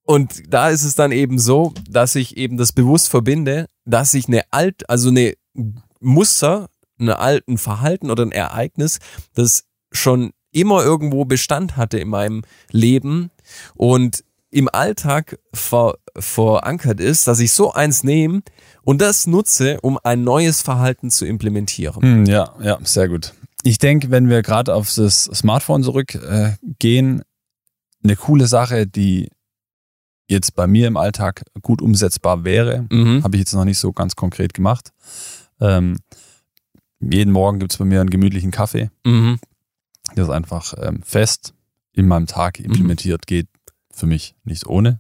und 0.06 0.54
da 0.54 0.70
ist 0.70 0.84
es 0.84 0.96
dann 0.96 1.12
eben 1.12 1.40
so, 1.40 1.74
dass 1.90 2.16
ich 2.16 2.36
eben 2.38 2.58
das 2.58 2.74
bewusst 2.74 3.10
verbinde, 3.10 3.68
dass 3.86 4.14
ich 4.14 4.28
eine 4.28 4.44
alt, 4.52 4.90
also 4.90 5.10
eine 5.10 5.36
Muster, 6.00 6.70
einen 7.00 7.10
alten 7.10 7.58
Verhalten 7.58 8.12
oder 8.12 8.24
ein 8.24 8.32
Ereignis, 8.32 9.00
das 9.34 9.64
schon 9.92 10.32
immer 10.52 10.84
irgendwo 10.84 11.26
Bestand 11.26 11.78
hatte 11.78 12.00
in 12.00 12.10
meinem 12.10 12.44
Leben 12.72 13.32
und 13.76 14.24
im 14.52 14.70
Alltag 14.72 15.40
ver, 15.54 15.96
verankert 16.16 17.00
ist, 17.00 17.28
dass 17.28 17.40
ich 17.40 17.54
so 17.54 17.74
eins 17.74 18.04
nehme 18.04 18.44
und 18.84 19.02
das 19.02 19.26
nutze, 19.26 19.80
um 19.82 19.98
ein 20.04 20.24
neues 20.24 20.62
Verhalten 20.62 21.10
zu 21.10 21.26
implementieren. 21.26 22.02
Hm, 22.02 22.26
ja, 22.26 22.54
ja, 22.62 22.78
sehr 22.84 23.10
gut. 23.10 23.34
Ich 23.64 23.78
denke, 23.78 24.12
wenn 24.12 24.30
wir 24.30 24.42
gerade 24.42 24.74
auf 24.76 24.94
das 24.94 25.26
Smartphone 25.26 25.84
zurückgehen, 25.84 27.20
äh, 27.20 27.24
eine 28.04 28.16
coole 28.18 28.48
Sache, 28.48 28.86
die 28.86 29.30
jetzt 30.30 30.56
bei 30.56 30.68
mir 30.68 30.88
im 30.88 30.98
Alltag 30.98 31.44
gut 31.62 31.82
umsetzbar 31.82 32.44
wäre, 32.44 32.86
Mhm. 32.90 33.24
habe 33.24 33.36
ich 33.36 33.42
jetzt 33.42 33.54
noch 33.54 33.66
nicht 33.66 33.80
so 33.80 33.94
ganz 33.94 34.16
konkret 34.16 34.54
gemacht. 34.54 34.92
Ähm, 35.62 35.98
jeden 37.00 37.32
Morgen 37.32 37.60
gibt's 37.60 37.78
bei 37.78 37.86
mir 37.86 38.02
einen 38.02 38.10
gemütlichen 38.10 38.52
Kaffee. 38.52 38.90
Mhm. 39.06 39.40
Das 40.16 40.28
ist 40.28 40.34
einfach 40.34 40.74
ähm, 40.78 41.02
fest 41.04 41.54
in 41.94 42.08
meinem 42.08 42.28
Tag 42.28 42.60
implementiert. 42.60 43.28
Geht 43.28 43.48
für 43.94 44.06
mich 44.08 44.36
nicht 44.44 44.66
ohne. 44.68 45.00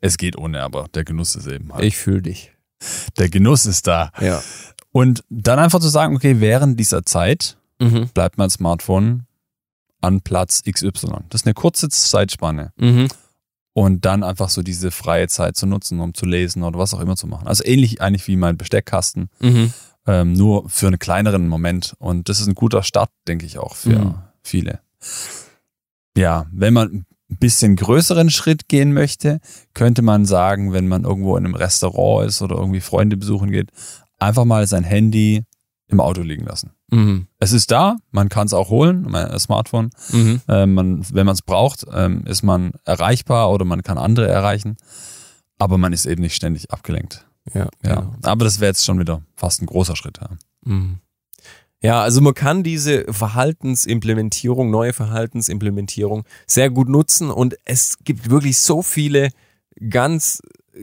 Es 0.00 0.16
geht 0.18 0.36
ohne, 0.36 0.62
aber 0.62 0.86
der 0.94 1.04
Genuss 1.04 1.34
ist 1.34 1.46
eben 1.46 1.72
halt. 1.72 1.84
Ich 1.84 1.96
fühle 1.96 2.22
dich. 2.22 2.52
Der 3.18 3.28
Genuss 3.28 3.66
ist 3.66 3.86
da. 3.86 4.12
Ja. 4.20 4.42
Und 4.92 5.24
dann 5.30 5.58
einfach 5.58 5.80
zu 5.80 5.88
sagen, 5.88 6.14
okay, 6.16 6.40
während 6.40 6.78
dieser 6.78 7.04
Zeit 7.04 7.57
Mhm. 7.80 8.08
bleibt 8.14 8.38
mein 8.38 8.50
Smartphone 8.50 9.26
an 10.00 10.20
Platz 10.20 10.62
XY. 10.68 10.90
Das 11.28 11.42
ist 11.42 11.46
eine 11.46 11.54
kurze 11.54 11.88
Zeitspanne. 11.88 12.72
Mhm. 12.76 13.08
Und 13.72 14.04
dann 14.04 14.24
einfach 14.24 14.48
so 14.48 14.62
diese 14.62 14.90
freie 14.90 15.28
Zeit 15.28 15.56
zu 15.56 15.66
nutzen, 15.66 16.00
um 16.00 16.12
zu 16.14 16.26
lesen 16.26 16.62
oder 16.64 16.78
was 16.78 16.94
auch 16.94 17.00
immer 17.00 17.16
zu 17.16 17.26
machen. 17.28 17.46
Also 17.46 17.64
ähnlich 17.64 18.00
eigentlich 18.02 18.26
wie 18.26 18.36
mein 18.36 18.56
Besteckkasten, 18.56 19.28
Mhm. 19.40 19.72
ähm, 20.06 20.32
nur 20.32 20.68
für 20.68 20.88
einen 20.88 20.98
kleineren 20.98 21.46
Moment. 21.48 21.94
Und 21.98 22.28
das 22.28 22.40
ist 22.40 22.48
ein 22.48 22.54
guter 22.54 22.82
Start, 22.82 23.10
denke 23.28 23.46
ich 23.46 23.58
auch 23.58 23.76
für 23.76 23.98
Mhm. 23.98 24.14
viele. 24.42 24.80
Ja, 26.16 26.46
wenn 26.52 26.74
man 26.74 26.88
ein 27.30 27.36
bisschen 27.38 27.76
größeren 27.76 28.30
Schritt 28.30 28.68
gehen 28.68 28.92
möchte, 28.92 29.38
könnte 29.74 30.02
man 30.02 30.24
sagen, 30.24 30.72
wenn 30.72 30.88
man 30.88 31.04
irgendwo 31.04 31.36
in 31.36 31.44
einem 31.44 31.54
Restaurant 31.54 32.26
ist 32.28 32.42
oder 32.42 32.56
irgendwie 32.56 32.80
Freunde 32.80 33.16
besuchen 33.16 33.50
geht, 33.50 33.70
einfach 34.18 34.44
mal 34.44 34.66
sein 34.66 34.82
Handy 34.84 35.44
im 35.86 36.00
Auto 36.00 36.22
liegen 36.22 36.44
lassen. 36.46 36.72
Mhm. 36.90 37.26
Es 37.38 37.52
ist 37.52 37.70
da, 37.70 37.96
man 38.10 38.28
kann 38.28 38.46
es 38.46 38.54
auch 38.54 38.70
holen, 38.70 39.04
mein 39.08 39.38
Smartphone. 39.38 39.90
Mhm. 40.10 40.40
Ähm, 40.48 40.74
man, 40.74 41.06
wenn 41.12 41.26
man 41.26 41.34
es 41.34 41.42
braucht, 41.42 41.84
ähm, 41.92 42.24
ist 42.26 42.42
man 42.42 42.72
erreichbar 42.84 43.50
oder 43.50 43.64
man 43.64 43.82
kann 43.82 43.98
andere 43.98 44.28
erreichen. 44.28 44.76
Aber 45.58 45.76
man 45.76 45.92
ist 45.92 46.06
eben 46.06 46.22
nicht 46.22 46.34
ständig 46.34 46.70
abgelenkt. 46.70 47.26
Ja, 47.52 47.68
Ja. 47.84 47.94
genau. 47.96 48.14
Aber 48.22 48.44
das 48.44 48.60
wäre 48.60 48.70
jetzt 48.70 48.84
schon 48.84 48.98
wieder 48.98 49.22
fast 49.34 49.60
ein 49.62 49.66
großer 49.66 49.96
Schritt. 49.96 50.18
Ja. 50.20 50.30
Mhm. 50.64 50.98
Ja, 51.80 52.00
also 52.02 52.20
man 52.20 52.34
kann 52.34 52.62
diese 52.64 53.04
Verhaltensimplementierung, 53.12 54.70
neue 54.70 54.92
Verhaltensimplementierung 54.92 56.24
sehr 56.46 56.70
gut 56.70 56.88
nutzen 56.88 57.30
und 57.30 57.56
es 57.64 57.98
gibt 58.04 58.30
wirklich 58.30 58.58
so 58.58 58.82
viele 58.82 59.30
ganz 59.90 60.40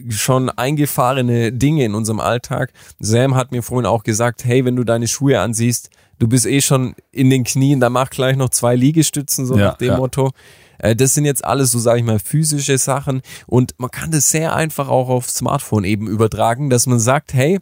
schon 0.10 0.50
eingefahrene 0.50 1.52
Dinge 1.54 1.86
in 1.86 1.96
unserem 1.96 2.20
Alltag. 2.20 2.72
Sam 3.00 3.36
hat 3.36 3.52
mir 3.52 3.64
vorhin 3.64 3.86
auch 3.86 4.04
gesagt, 4.04 4.44
hey, 4.46 4.66
wenn 4.66 4.76
du 4.76 4.84
deine 4.84 5.08
Schuhe 5.08 5.40
ansiehst, 5.40 5.90
du 6.20 6.28
bist 6.28 6.46
eh 6.46 6.62
schon 6.62 6.96
in 7.12 7.30
den 7.30 7.44
Knien, 7.44 7.80
dann 7.80 7.94
mach 7.94 8.10
gleich 8.10 8.36
noch 8.38 8.50
zwei 8.50 8.76
Liegestützen, 8.76 9.46
so 9.46 9.58
Ja, 9.58 9.68
nach 9.68 9.78
dem 9.78 9.90
ja. 9.90 9.98
Motto. 9.98 10.32
Äh, 10.78 10.96
Das 10.96 11.14
sind 11.14 11.26
jetzt 11.26 11.44
alles 11.46 11.72
so, 11.72 11.80
sage 11.80 12.00
ich 12.00 12.06
mal, 12.06 12.20
physische 12.20 12.78
Sachen 12.78 13.22
und 13.48 13.74
man 13.78 13.92
kann 13.92 14.12
das 14.12 14.30
sehr 14.32 14.56
einfach 14.56 14.88
auch 14.90 15.10
auf 15.10 15.30
Smartphone 15.30 15.84
eben 15.84 16.08
übertragen, 16.08 16.70
dass 16.70 16.88
man 16.88 17.00
sagt, 17.00 17.34
hey, 17.34 17.60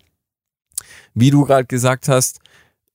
wie 1.13 1.29
du 1.29 1.45
gerade 1.45 1.65
gesagt 1.65 2.07
hast, 2.07 2.39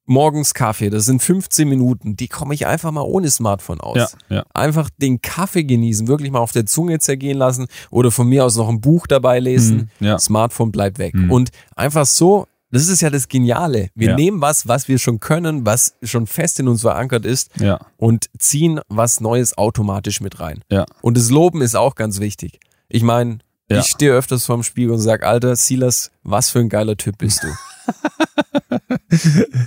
morgens 0.07 0.55
Kaffee, 0.55 0.89
das 0.91 1.05
sind 1.05 1.23
15 1.23 1.69
Minuten, 1.69 2.17
die 2.17 2.29
komme 2.29 2.55
ich 2.55 2.67
einfach 2.67 2.91
mal 2.91 3.03
ohne 3.03 3.31
Smartphone 3.31 3.81
aus. 3.81 4.17
Ja, 4.31 4.37
ja. 4.37 4.45
Einfach 4.55 4.89
den 4.97 5.21
Kaffee 5.21 5.65
genießen, 5.65 6.09
wirklich 6.09 6.31
mal 6.31 6.39
auf 6.39 6.53
der 6.53 6.65
Zunge 6.67 6.99
zergehen 6.99 7.37
lassen 7.37 7.67
oder 7.91 8.11
von 8.11 8.27
mir 8.27 8.45
aus 8.47 8.57
noch 8.57 8.69
ein 8.71 8.81
Buch 8.81 9.07
dabei 9.07 9.39
lesen. 9.39 9.91
Mhm, 10.01 10.07
ja. 10.07 10.19
Smartphone 10.19 10.73
bleibt 10.73 10.99
weg. 10.99 11.15
Mhm. 11.15 11.31
Und 11.31 11.51
einfach 11.77 12.07
so, 12.07 12.47
das 12.71 12.89
ist 12.89 13.01
ja 13.01 13.11
das 13.11 13.29
Geniale. 13.29 13.89
Wir 13.95 14.11
Ja. 14.11 14.17
nehmen 14.17 14.41
was, 14.41 14.69
was 14.69 14.89
wir 14.89 14.99
schon 14.99 15.21
können, 15.21 15.65
was 15.67 15.95
schon 16.03 16.27
fest 16.27 16.61
in 16.61 16.69
uns 16.69 16.83
verankert 16.83 17.25
ist 17.25 17.51
Ja, 17.61 17.79
und 17.97 18.27
ziehen 18.39 18.81
was 18.89 19.21
Neues 19.21 19.57
automatisch 19.57 20.21
mit 20.21 20.41
rein. 20.41 20.63
ja. 20.71 20.87
Und 21.03 21.17
das 21.17 21.31
Loben 21.31 21.63
ist 21.63 21.75
auch 21.77 21.95
ganz 21.95 22.21
wichtig. 22.21 22.61
Ich 22.89 23.03
meine, 23.03 23.39
Ja. 23.71 23.81
ich 23.81 23.87
stehe 23.87 24.13
öfters 24.13 24.45
vorm 24.47 24.63
Spiegel 24.63 24.93
und 24.93 25.01
sag, 25.01 25.23
Alter, 25.25 25.55
Silas, 25.57 26.11
was 26.23 26.51
für 26.51 26.59
ein 26.61 26.69
geiler 26.69 26.97
Typ 26.97 27.19
bist 27.19 27.43
du. 27.43 27.49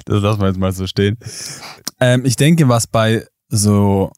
Das 0.05 0.21
lassen 0.21 0.41
wir 0.41 0.47
jetzt 0.47 0.59
mal 0.59 0.71
so 0.71 0.85
stehen. 0.87 1.17
Ähm, 1.99 2.25
ich 2.25 2.35
denke, 2.35 2.69
was 2.69 2.85
bei 2.87 3.25
so 3.49 4.11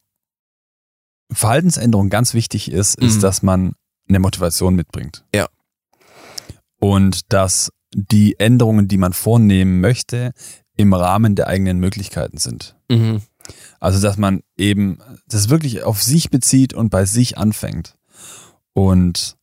Verhaltensänderungen 1.32 2.10
ganz 2.10 2.34
wichtig 2.34 2.72
ist, 2.72 2.96
ist, 3.00 3.18
Mhm. 3.18 3.22
dass 3.22 3.42
man 3.44 3.74
eine 4.10 4.20
Motivation 4.20 4.76
mitbringt. 4.76 5.24
Ja. 5.34 5.48
Und 6.80 7.32
dass 7.32 7.72
die 7.94 8.40
Änderungen, 8.40 8.88
die 8.88 8.98
man 8.98 9.14
vornehmen 9.14 9.80
möchte, 9.80 10.34
im 10.76 10.94
Rahmen 10.94 11.36
der 11.36 11.48
eigenen 11.48 11.80
Möglichkeiten 11.80 12.38
sind. 12.38 12.76
Mhm. 12.90 13.22
Also, 13.80 14.02
dass 14.02 14.18
man 14.18 14.42
eben 14.58 15.00
das 15.28 15.50
wirklich 15.50 15.84
auf 15.84 16.02
sich 16.02 16.30
bezieht 16.30 16.74
und 16.74 16.90
bei 16.90 17.06
sich 17.06 17.38
anfängt. 17.38 17.96
Und 18.74 19.36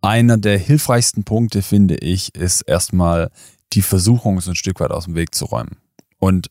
einer 0.00 0.36
der 0.36 0.58
hilfreichsten 0.58 1.24
Punkte, 1.24 1.62
finde 1.62 1.96
ich, 1.96 2.34
ist 2.34 2.62
erstmal 2.62 3.30
die 3.72 3.82
Versuchung, 3.82 4.40
so 4.40 4.50
ein 4.50 4.56
Stück 4.56 4.80
weit 4.80 4.90
aus 4.90 5.04
dem 5.04 5.14
Weg 5.14 5.34
zu 5.34 5.44
räumen. 5.44 5.76
Und 6.18 6.50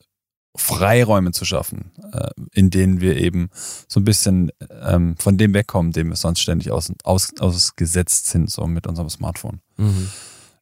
Freiräume 0.56 1.32
zu 1.32 1.45
schaffen, 1.45 1.91
äh, 2.12 2.30
in 2.54 2.69
denen 2.69 3.00
wir 3.00 3.17
eben 3.17 3.50
so 3.88 4.00
ein 4.00 4.06
bisschen 4.06 4.52
ähm, 4.82 5.15
von 5.17 5.38
dem 5.38 5.54
wegkommen, 5.54 5.91
dem 5.91 6.10
wir 6.10 6.15
sonst 6.15 6.39
ständig 6.39 6.71
aus, 6.71 6.91
aus, 7.04 7.32
ausgesetzt 7.39 8.28
sind, 8.28 8.50
so 8.50 8.65
mit 8.65 8.88
unserem 8.88 9.10
Smartphone. 9.10 9.62
Mhm. 9.78 10.10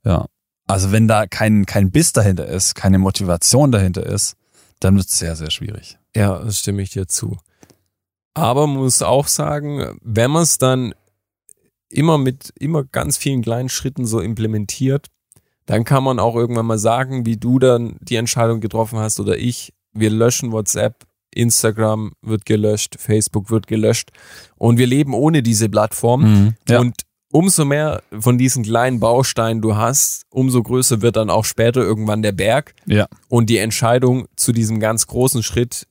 Ja. 0.03 0.25
Also 0.67 0.91
wenn 0.91 1.07
da 1.07 1.27
kein, 1.27 1.65
kein 1.65 1.91
Biss 1.91 2.13
dahinter 2.13 2.47
ist, 2.47 2.75
keine 2.75 2.97
Motivation 2.97 3.71
dahinter 3.71 4.05
ist, 4.05 4.35
dann 4.79 4.95
wird 4.95 5.07
es 5.07 5.19
sehr, 5.19 5.35
sehr 5.35 5.51
schwierig. 5.51 5.97
Ja, 6.15 6.39
das 6.39 6.59
stimme 6.59 6.81
ich 6.81 6.91
dir 6.91 7.07
zu. 7.07 7.37
Aber 8.33 8.67
man 8.67 8.77
muss 8.77 9.01
auch 9.01 9.27
sagen, 9.27 9.97
wenn 10.01 10.31
man 10.31 10.43
es 10.43 10.57
dann 10.57 10.93
immer 11.89 12.17
mit 12.17 12.51
immer 12.59 12.83
ganz 12.83 13.17
vielen 13.17 13.41
kleinen 13.41 13.69
Schritten 13.69 14.05
so 14.05 14.19
implementiert, 14.19 15.07
dann 15.65 15.83
kann 15.83 16.03
man 16.03 16.19
auch 16.19 16.35
irgendwann 16.35 16.65
mal 16.65 16.77
sagen, 16.77 17.25
wie 17.25 17.37
du 17.37 17.59
dann 17.59 17.97
die 18.01 18.17
Entscheidung 18.17 18.59
getroffen 18.59 18.99
hast 18.99 19.19
oder 19.19 19.37
ich, 19.37 19.73
wir 19.93 20.09
löschen 20.09 20.51
WhatsApp, 20.51 21.05
Instagram 21.33 22.13
wird 22.21 22.45
gelöscht, 22.45 22.95
Facebook 22.99 23.49
wird 23.49 23.67
gelöscht 23.67 24.11
und 24.57 24.77
wir 24.77 24.87
leben 24.87 25.13
ohne 25.13 25.41
diese 25.41 25.69
Plattform. 25.69 26.55
Ja. 26.67 26.79
Und 26.79 26.95
umso 27.31 27.65
mehr 27.65 28.01
von 28.19 28.37
diesen 28.37 28.63
kleinen 28.63 28.99
Bausteinen 28.99 29.61
du 29.61 29.75
hast, 29.75 30.23
umso 30.29 30.61
größer 30.63 31.01
wird 31.01 31.15
dann 31.17 31.29
auch 31.29 31.45
später 31.45 31.81
irgendwann 31.81 32.21
der 32.21 32.31
Berg. 32.31 32.73
ja. 32.85 33.07
Und 33.29 33.49
die 33.49 33.57
Entscheidung 33.57 34.27
zu 34.35 34.51
diesem 34.51 34.79
ganz 34.79 35.07
großen 35.07 35.43
Schritt 35.43 35.87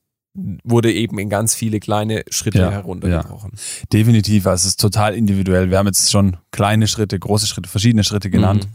wurde 0.65 0.93
eben 0.93 1.19
in 1.21 1.29
ganz 1.31 1.55
viele 1.55 1.79
kleine 1.79 2.25
Schritte 2.29 2.59
Ja, 2.59 2.71
heruntergebrochen. 2.71 3.53
Definitiv, 3.93 4.47
also 4.49 4.63
es 4.63 4.71
ist 4.71 4.81
total 4.81 5.15
individuell. 5.15 5.71
Wir 5.71 5.79
haben 5.79 5.87
jetzt 5.87 6.11
schon 6.11 6.37
kleine 6.51 6.89
Schritte, 6.89 7.17
große 7.19 7.47
Schritte, 7.47 7.69
verschiedene 7.69 8.03
Schritte 8.03 8.31
genannt. 8.31 8.67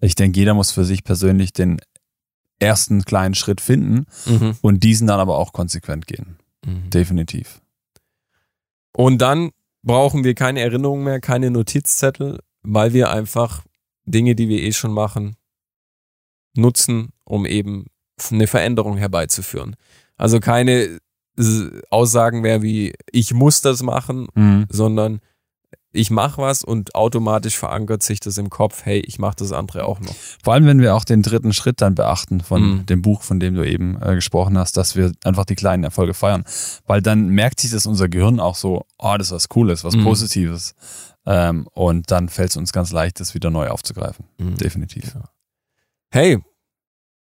Ich 0.00 0.14
denke, 0.14 0.38
jeder 0.38 0.54
muss 0.54 0.70
für 0.70 0.84
sich 0.86 1.04
persönlich 1.04 1.52
den 1.52 1.80
ersten 2.60 3.04
kleinen 3.04 3.34
Schritt 3.34 3.60
finden 3.60 4.06
Mhm. 4.24 4.56
und 4.62 4.84
diesen 4.84 5.06
dann 5.06 5.20
aber 5.20 5.36
auch 5.36 5.52
konsequent 5.52 6.06
gehen. 6.06 6.38
Mhm. 6.64 6.88
Definitiv. 6.88 7.60
Und 8.96 9.18
dann 9.18 9.50
brauchen 9.82 10.24
wir 10.24 10.34
keine 10.34 10.60
Erinnerungen 10.60 11.04
mehr, 11.04 11.20
keine 11.20 11.50
Notizzettel, 11.50 12.38
weil 12.62 12.92
wir 12.92 13.10
einfach 13.10 13.64
Dinge, 14.04 14.34
die 14.34 14.48
wir 14.48 14.62
eh 14.62 14.72
schon 14.72 14.92
machen, 14.92 15.36
nutzen, 16.56 17.10
um 17.24 17.46
eben 17.46 17.86
eine 18.30 18.46
Veränderung 18.46 18.96
herbeizuführen. 18.96 19.76
Also 20.16 20.38
keine 20.40 20.98
Aussagen 21.90 22.42
mehr 22.42 22.62
wie 22.62 22.94
ich 23.10 23.32
muss 23.32 23.62
das 23.62 23.82
machen, 23.82 24.28
Mhm. 24.34 24.66
sondern 24.68 25.20
ich 25.92 26.10
mache 26.10 26.40
was 26.40 26.64
und 26.64 26.94
automatisch 26.94 27.56
verankert 27.56 28.02
sich 28.02 28.18
das 28.18 28.38
im 28.38 28.48
Kopf, 28.48 28.84
hey, 28.84 29.00
ich 29.00 29.18
mache 29.18 29.36
das 29.36 29.52
andere 29.52 29.84
auch 29.84 30.00
noch. 30.00 30.14
Vor 30.42 30.54
allem, 30.54 30.66
wenn 30.66 30.80
wir 30.80 30.94
auch 30.94 31.04
den 31.04 31.22
dritten 31.22 31.52
Schritt 31.52 31.80
dann 31.80 31.94
beachten 31.94 32.40
von 32.40 32.62
mhm. 32.62 32.86
dem 32.86 33.02
Buch, 33.02 33.22
von 33.22 33.40
dem 33.40 33.54
du 33.54 33.66
eben 33.66 34.00
äh, 34.00 34.14
gesprochen 34.14 34.56
hast, 34.56 34.76
dass 34.76 34.96
wir 34.96 35.12
einfach 35.24 35.44
die 35.44 35.54
kleinen 35.54 35.84
Erfolge 35.84 36.14
feiern. 36.14 36.44
Weil 36.86 37.02
dann 37.02 37.28
merkt 37.28 37.60
sich 37.60 37.70
das 37.70 37.86
unser 37.86 38.08
Gehirn 38.08 38.40
auch 38.40 38.56
so, 38.56 38.86
oh, 38.98 39.14
das 39.18 39.28
ist 39.28 39.32
was 39.32 39.48
Cooles, 39.50 39.84
was 39.84 39.94
mhm. 39.94 40.04
Positives. 40.04 40.74
Ähm, 41.26 41.68
und 41.72 42.10
dann 42.10 42.28
fällt 42.28 42.50
es 42.50 42.56
uns 42.56 42.72
ganz 42.72 42.90
leicht, 42.90 43.20
das 43.20 43.34
wieder 43.34 43.50
neu 43.50 43.68
aufzugreifen. 43.68 44.24
Mhm. 44.38 44.56
Definitiv. 44.56 45.14
Ja. 45.14 45.24
Hey, 46.10 46.38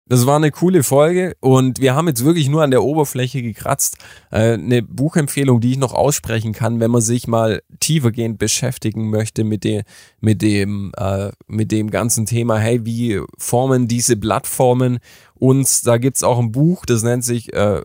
das 0.07 0.27
war 0.27 0.35
eine 0.35 0.51
coole 0.51 0.83
Folge 0.83 1.35
und 1.39 1.81
wir 1.81 1.95
haben 1.95 2.07
jetzt 2.07 2.23
wirklich 2.23 2.47
nur 2.47 2.61
an 2.61 2.69
der 2.69 2.83
Oberfläche 2.83 3.41
gekratzt. 3.41 3.97
Äh, 4.31 4.53
eine 4.53 4.83
Buchempfehlung, 4.83 5.61
die 5.61 5.71
ich 5.71 5.77
noch 5.77 5.93
aussprechen 5.93 6.53
kann, 6.53 6.79
wenn 6.79 6.91
man 6.91 7.01
sich 7.01 7.27
mal 7.27 7.63
tiefergehend 7.79 8.37
beschäftigen 8.37 9.09
möchte 9.09 9.43
mit 9.43 9.63
dem, 9.63 9.81
mit 10.21 10.43
dem, 10.43 10.91
äh, 10.97 11.31
mit 11.47 11.71
dem 11.71 11.89
ganzen 11.89 12.27
Thema. 12.27 12.57
Hey, 12.59 12.85
wie 12.85 13.19
formen 13.37 13.87
diese 13.87 14.15
Plattformen 14.15 14.99
uns? 15.33 15.81
Da 15.81 15.97
gibt's 15.97 16.23
auch 16.23 16.37
ein 16.37 16.51
Buch, 16.51 16.85
das 16.85 17.01
nennt 17.01 17.23
sich 17.23 17.53
äh, 17.53 17.81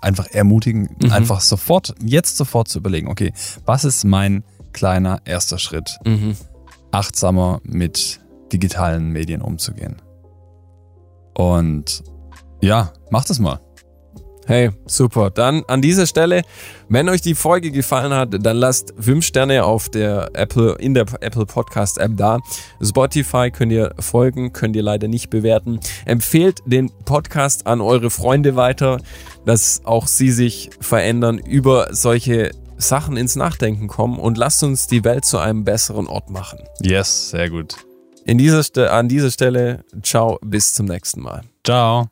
einfach 0.00 0.26
ermutigen, 0.26 0.88
mhm. 1.02 1.12
einfach 1.12 1.40
sofort, 1.40 1.94
jetzt 2.02 2.36
sofort 2.36 2.68
zu 2.68 2.78
überlegen, 2.78 3.08
okay, 3.08 3.32
was 3.66 3.84
ist 3.84 4.04
mein 4.04 4.44
kleiner 4.72 5.20
erster 5.24 5.58
Schritt, 5.58 5.98
mhm. 6.04 6.36
achtsamer 6.90 7.60
mit 7.64 8.20
digitalen 8.52 9.10
Medien 9.10 9.42
umzugehen. 9.42 10.00
Und 11.34 12.02
ja, 12.60 12.92
macht 13.10 13.30
es 13.30 13.38
mal. 13.38 13.60
Hey, 14.46 14.70
super. 14.86 15.30
Dann 15.30 15.62
an 15.68 15.82
dieser 15.82 16.06
Stelle, 16.06 16.42
wenn 16.88 17.08
euch 17.08 17.20
die 17.20 17.34
Folge 17.34 17.70
gefallen 17.70 18.12
hat, 18.12 18.44
dann 18.44 18.56
lasst 18.56 18.92
5 18.98 19.24
Sterne 19.24 19.64
auf 19.64 19.88
der 19.88 20.30
Apple, 20.34 20.74
in 20.78 20.94
der 20.94 21.06
Apple 21.20 21.46
Podcast 21.46 21.98
App 21.98 22.12
da. 22.16 22.40
Spotify 22.82 23.50
könnt 23.50 23.72
ihr 23.72 23.94
folgen, 24.00 24.52
könnt 24.52 24.74
ihr 24.74 24.82
leider 24.82 25.08
nicht 25.08 25.30
bewerten. 25.30 25.78
Empfehlt 26.04 26.60
den 26.66 26.90
Podcast 27.04 27.66
an 27.66 27.80
eure 27.80 28.10
Freunde 28.10 28.56
weiter, 28.56 28.98
dass 29.46 29.82
auch 29.84 30.06
sie 30.06 30.30
sich 30.30 30.70
verändern, 30.80 31.38
über 31.38 31.88
solche 31.94 32.50
Sachen 32.76 33.16
ins 33.16 33.36
Nachdenken 33.36 33.86
kommen 33.86 34.18
und 34.18 34.36
lasst 34.38 34.62
uns 34.64 34.86
die 34.88 35.04
Welt 35.04 35.24
zu 35.24 35.38
einem 35.38 35.64
besseren 35.64 36.08
Ort 36.08 36.30
machen. 36.30 36.58
Yes, 36.80 37.30
sehr 37.30 37.48
gut. 37.48 37.76
In 38.24 38.38
dieser, 38.38 38.92
an 38.92 39.08
dieser 39.08 39.30
Stelle, 39.30 39.84
ciao, 40.02 40.38
bis 40.44 40.74
zum 40.74 40.86
nächsten 40.86 41.22
Mal. 41.22 41.42
Ciao. 41.64 42.11